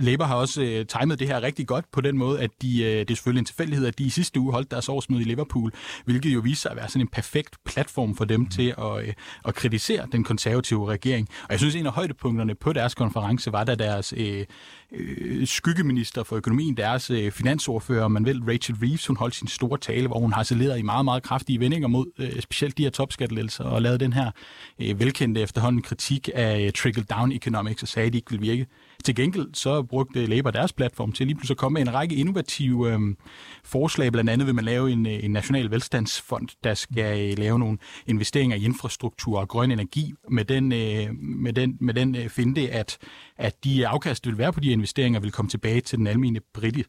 Labour 0.00 0.26
har 0.26 0.34
også 0.34 0.62
øh, 0.62 0.86
timet 0.86 1.18
det 1.18 1.28
her 1.28 1.42
rigtig 1.42 1.66
godt 1.66 1.84
på 1.92 2.00
den 2.00 2.18
måde, 2.18 2.40
at 2.40 2.50
de, 2.62 2.82
øh, 2.82 2.90
det 2.90 3.10
er 3.10 3.14
selvfølgelig 3.14 3.40
en 3.40 3.44
tilfældighed, 3.44 3.86
at 3.86 3.98
de 3.98 4.04
i 4.04 4.10
sidste 4.10 4.40
uge 4.40 4.52
holdt 4.52 4.70
deres 4.70 4.88
årsmøde 4.88 5.22
i 5.22 5.24
Liverpool, 5.24 5.72
hvilket 6.04 6.34
jo 6.34 6.40
viser 6.40 6.60
sig 6.60 6.70
at 6.70 6.76
være 6.76 6.88
sådan 6.88 7.00
en 7.00 7.08
perfekt 7.08 7.56
platform 7.64 8.16
for 8.16 8.24
dem 8.24 8.40
mm. 8.40 8.48
til 8.48 8.74
at, 8.78 9.06
øh, 9.06 9.12
at 9.44 9.54
kritisere 9.54 10.06
den 10.12 10.24
konservative 10.24 10.88
regering. 10.88 11.28
Og 11.42 11.50
jeg 11.50 11.58
synes, 11.58 11.74
en 11.74 11.86
af 11.86 11.92
højdepunkterne 11.92 12.54
på 12.54 12.72
deres 12.72 12.94
konference 12.94 13.52
var, 13.52 13.64
da 13.64 13.74
deres 13.74 14.14
øh, 14.16 14.46
øh, 14.92 15.46
skyggeminister 15.46 16.22
for 16.22 16.36
økonomien, 16.36 16.76
deres 16.76 17.10
øh, 17.10 17.32
finansordfører, 17.32 18.08
man 18.08 18.24
vil, 18.24 18.42
Rachel 18.48 18.76
Reeves, 18.82 19.06
hun 19.06 19.16
holdt 19.16 19.34
sin 19.34 19.48
store 19.48 19.78
tale, 19.78 20.06
hvor 20.06 20.18
hun 20.18 20.32
har 20.32 20.42
saleret 20.42 20.78
i 20.78 20.82
meget, 20.82 21.04
meget 21.04 21.22
kraftige 21.22 21.60
vendinger 21.60 21.88
mod 21.88 22.06
øh, 22.18 22.40
specielt 22.40 22.78
de 22.78 22.82
her 22.82 22.90
topskattelettelser, 22.90 23.64
og 23.64 23.82
lavet 23.82 24.00
den 24.00 24.12
her 24.12 24.30
øh, 24.80 25.00
velkendte 25.00 25.40
efterhånden 25.40 25.82
kritik 25.82 26.28
af 26.34 26.64
øh, 26.66 26.72
trickle-down 26.78 27.32
economics, 27.32 27.82
og 27.82 27.88
sagde, 27.88 28.06
at 28.06 28.12
de 28.12 28.18
ikke 28.18 28.30
ville 28.30 28.46
virke. 28.46 28.66
Til 29.04 29.14
gengæld 29.14 29.48
så 29.54 29.82
brugte 29.82 30.26
Labour 30.26 30.50
deres 30.50 30.72
platform 30.72 31.12
til 31.12 31.26
lige 31.26 31.36
pludselig 31.36 31.54
at 31.54 31.58
komme 31.58 31.74
med 31.74 31.82
en 31.82 31.94
række 31.94 32.14
innovative 32.14 32.92
øh, 32.92 33.00
forslag. 33.64 34.12
Blandt 34.12 34.30
andet 34.30 34.46
vil 34.46 34.54
man 34.54 34.64
lave 34.64 34.90
en, 34.90 35.06
øh, 35.06 35.24
en 35.24 35.30
national 35.30 35.70
velstandsfond, 35.70 36.48
der 36.64 36.74
skal 36.74 37.30
øh, 37.30 37.38
lave 37.38 37.58
nogle 37.58 37.78
investeringer 38.06 38.56
i 38.56 38.64
infrastruktur 38.64 39.38
og 39.38 39.48
grøn 39.48 39.70
energi 39.70 40.12
med 40.30 40.44
den, 40.44 40.72
øh, 40.72 41.14
med 41.20 41.52
den, 41.52 41.76
med 41.80 41.94
den 41.94 42.16
øh, 42.16 42.28
finde, 42.28 42.70
at, 42.70 42.98
at 43.38 43.64
de 43.64 43.86
afkast, 43.86 44.24
der 44.24 44.30
vil 44.30 44.38
være 44.38 44.52
på 44.52 44.60
de 44.60 44.70
investeringer, 44.70 45.20
vil 45.20 45.32
komme 45.32 45.48
tilbage 45.48 45.80
til 45.80 45.98
den 45.98 46.06
almindelige 46.06 46.44
britte. 46.54 46.84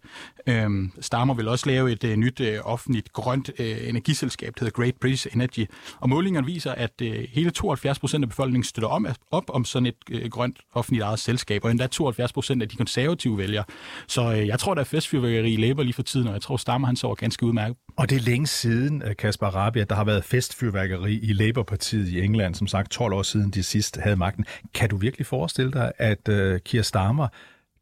Øh, 0.47 0.69
Stammer 1.00 1.34
vil 1.34 1.47
også 1.47 1.67
lave 1.67 1.91
et 1.91 2.04
øh, 2.04 2.15
nyt 2.15 2.39
øh, 2.39 2.60
offentligt 2.63 3.13
grønt 3.13 3.52
øh, 3.60 3.89
energiselskab, 3.89 4.54
der 4.60 4.65
hedder 4.65 4.82
Great 4.82 4.95
British 4.95 5.28
Energy. 5.34 5.65
Og 6.00 6.10
målingerne 6.10 6.47
viser, 6.47 6.71
at 6.71 7.02
øh, 7.02 7.28
hele 7.30 7.52
72 7.52 8.00
procent 8.00 8.24
af 8.24 8.30
befolkningen 8.30 8.63
støtter 8.63 8.89
om, 8.89 9.08
op 9.32 9.43
om 9.47 9.65
sådan 9.65 9.86
et 9.86 9.95
øh, 10.12 10.30
grønt 10.30 10.60
offentligt 10.74 11.04
eget 11.04 11.19
selskab, 11.19 11.63
og 11.63 11.71
endda 11.71 11.88
72 12.01 12.33
procent 12.33 12.61
af 12.61 12.69
de 12.69 12.75
konservative 12.75 13.37
vælger. 13.37 13.63
Så 14.07 14.31
øh, 14.31 14.47
jeg 14.47 14.59
tror, 14.59 14.73
der 14.73 14.81
er 14.81 14.85
festfyrværkeri 14.85 15.53
i 15.53 15.57
Labour 15.57 15.83
lige 15.83 15.93
for 15.93 16.03
tiden, 16.03 16.27
og 16.27 16.33
jeg 16.33 16.41
tror, 16.41 16.57
Stammer 16.57 16.87
han 16.87 16.95
sover 16.95 17.15
ganske 17.15 17.45
udmærket. 17.45 17.77
Og 17.97 18.09
det 18.09 18.15
er 18.15 18.21
længe 18.21 18.47
siden, 18.47 19.03
øh, 19.05 19.15
Kasper 19.15 19.47
Rabi, 19.47 19.79
at 19.79 19.89
der 19.89 19.95
har 19.95 20.03
været 20.03 20.23
festfyrværkeri 20.23 21.13
i 21.13 21.33
Labour-partiet 21.33 22.07
i 22.07 22.21
England, 22.21 22.55
som 22.55 22.67
sagt 22.67 22.91
12 22.91 23.13
år 23.13 23.23
siden 23.23 23.49
de 23.51 23.63
sidst 23.63 23.97
havde 23.97 24.15
magten. 24.15 24.45
Kan 24.73 24.89
du 24.89 24.97
virkelig 24.97 25.25
forestille 25.25 25.71
dig, 25.71 25.91
at 25.97 26.29
øh, 26.29 26.59
Kier 26.59 26.81
Starmer 26.81 27.27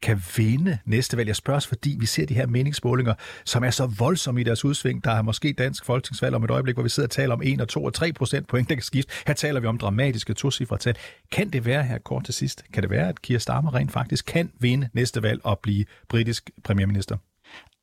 kan 0.01 0.23
vinde 0.37 0.77
næste 0.85 1.17
valg. 1.17 1.27
Jeg 1.27 1.35
spørger 1.35 1.59
fordi 1.59 1.97
vi 1.99 2.05
ser 2.05 2.25
de 2.25 2.33
her 2.33 2.47
meningsmålinger, 2.47 3.13
som 3.45 3.63
er 3.63 3.69
så 3.69 3.85
voldsomme 3.85 4.41
i 4.41 4.43
deres 4.43 4.65
udsving. 4.65 5.03
Der 5.03 5.11
er 5.11 5.21
måske 5.21 5.53
dansk 5.53 5.85
folketingsvalg 5.85 6.35
om 6.35 6.43
et 6.43 6.51
øjeblik, 6.51 6.75
hvor 6.75 6.83
vi 6.83 6.89
sidder 6.89 7.07
og 7.07 7.11
taler 7.11 7.33
om 7.33 7.41
1 7.43 7.61
og 7.61 7.67
2 7.67 7.83
og 7.83 7.93
3 7.93 8.13
procent 8.13 8.47
point, 8.47 8.69
der 8.69 8.75
kan 8.75 8.83
skifte. 8.83 9.13
Her 9.27 9.33
taler 9.33 9.59
vi 9.59 9.67
om 9.67 9.77
dramatiske 9.77 10.33
to 10.33 10.49
tal. 10.49 10.95
Kan 11.31 11.49
det 11.49 11.65
være 11.65 11.83
her 11.83 11.97
kort 11.97 12.25
til 12.25 12.33
sidst? 12.33 12.63
Kan 12.73 12.83
det 12.83 12.89
være, 12.89 13.09
at 13.09 13.21
Keir 13.21 13.37
Starmer 13.37 13.75
rent 13.75 13.91
faktisk 13.91 14.25
kan 14.25 14.51
vinde 14.59 14.89
næste 14.93 15.23
valg 15.23 15.45
og 15.45 15.59
blive 15.59 15.85
britisk 16.09 16.49
premierminister? 16.63 17.17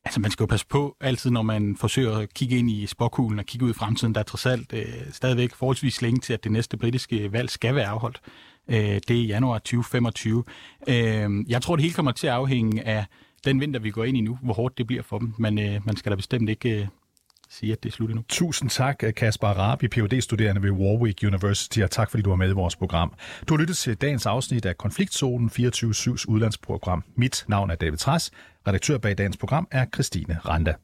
Altså, 0.05 0.21
man 0.21 0.31
skal 0.31 0.45
jo 0.45 0.47
passe 0.47 0.67
på 0.67 0.97
altid, 1.01 1.31
når 1.31 1.43
man 1.43 1.77
forsøger 1.77 2.19
at 2.19 2.35
kigge 2.35 2.59
ind 2.59 2.71
i 2.71 2.87
spokhulen 2.87 3.39
og 3.39 3.45
kigge 3.45 3.67
ud 3.67 3.71
i 3.71 3.75
fremtiden. 3.75 4.15
Der 4.15 4.21
er 4.21 4.25
trods 4.25 4.47
alt 4.47 4.73
øh, 4.73 4.87
stadigvæk 5.13 5.55
forholdsvis 5.55 6.03
længe 6.03 6.21
til, 6.21 6.33
at 6.33 6.45
det 6.45 6.53
næste 6.53 6.77
britiske 6.77 7.33
valg 7.33 7.51
skal 7.51 7.75
være 7.75 7.87
afholdt. 7.87 8.21
Øh, 8.69 9.01
det 9.09 9.11
er 9.11 9.25
januar 9.27 9.59
2025. 9.59 10.45
Øh, 10.89 10.95
jeg 11.49 11.63
tror, 11.63 11.77
det 11.77 11.83
hele 11.83 11.95
kommer 11.95 12.13
til 12.13 12.27
at 12.27 12.33
afhænge 12.33 12.87
af 12.87 13.05
den 13.45 13.61
vinter, 13.61 13.81
vi 13.81 13.91
går 13.91 14.05
ind 14.05 14.17
i 14.17 14.21
nu, 14.21 14.39
hvor 14.43 14.55
hårdt 14.55 14.79
det 14.79 14.87
bliver 14.87 15.03
for 15.03 15.19
dem. 15.19 15.35
Men 15.39 15.59
øh, 15.59 15.81
man 15.87 15.97
skal 15.97 16.11
da 16.13 16.17
bestemt 16.17 16.49
ikke 16.49 16.81
øh, 16.81 16.87
sige, 17.51 17.73
at 17.73 17.83
det 17.83 17.89
er 17.89 17.93
slut 17.93 18.11
endnu. 18.11 18.25
Tusind 18.29 18.71
tak, 18.71 19.03
Kasper 19.17 19.49
Rabi, 19.49 19.89
phd 19.89 20.21
studerende 20.21 20.63
ved 20.63 20.71
Warwick 20.71 21.23
University, 21.23 21.81
og 21.81 21.91
tak 21.91 22.11
fordi 22.11 22.23
du 22.23 22.31
var 22.31 22.37
med 22.37 22.49
i 22.49 22.53
vores 22.53 22.77
program. 22.77 23.13
Du 23.49 23.55
har 23.55 23.59
lyttet 23.61 23.77
til 23.77 23.95
dagens 23.95 24.27
afsnit 24.27 24.67
af 24.67 24.79
Konfliktzonen 24.79 25.51
24-7's 25.59 26.25
udlandsprogram. 26.29 27.05
Mit 27.15 27.45
navn 27.49 27.71
er 27.71 27.75
David 27.75 27.99
Træs. 27.99 28.31
Redaktør 28.67 28.99
bag 28.99 29.19
dagens 29.19 29.37
program 29.37 29.69
er 29.71 29.87
Christine 29.95 30.39
Randa. 30.39 30.75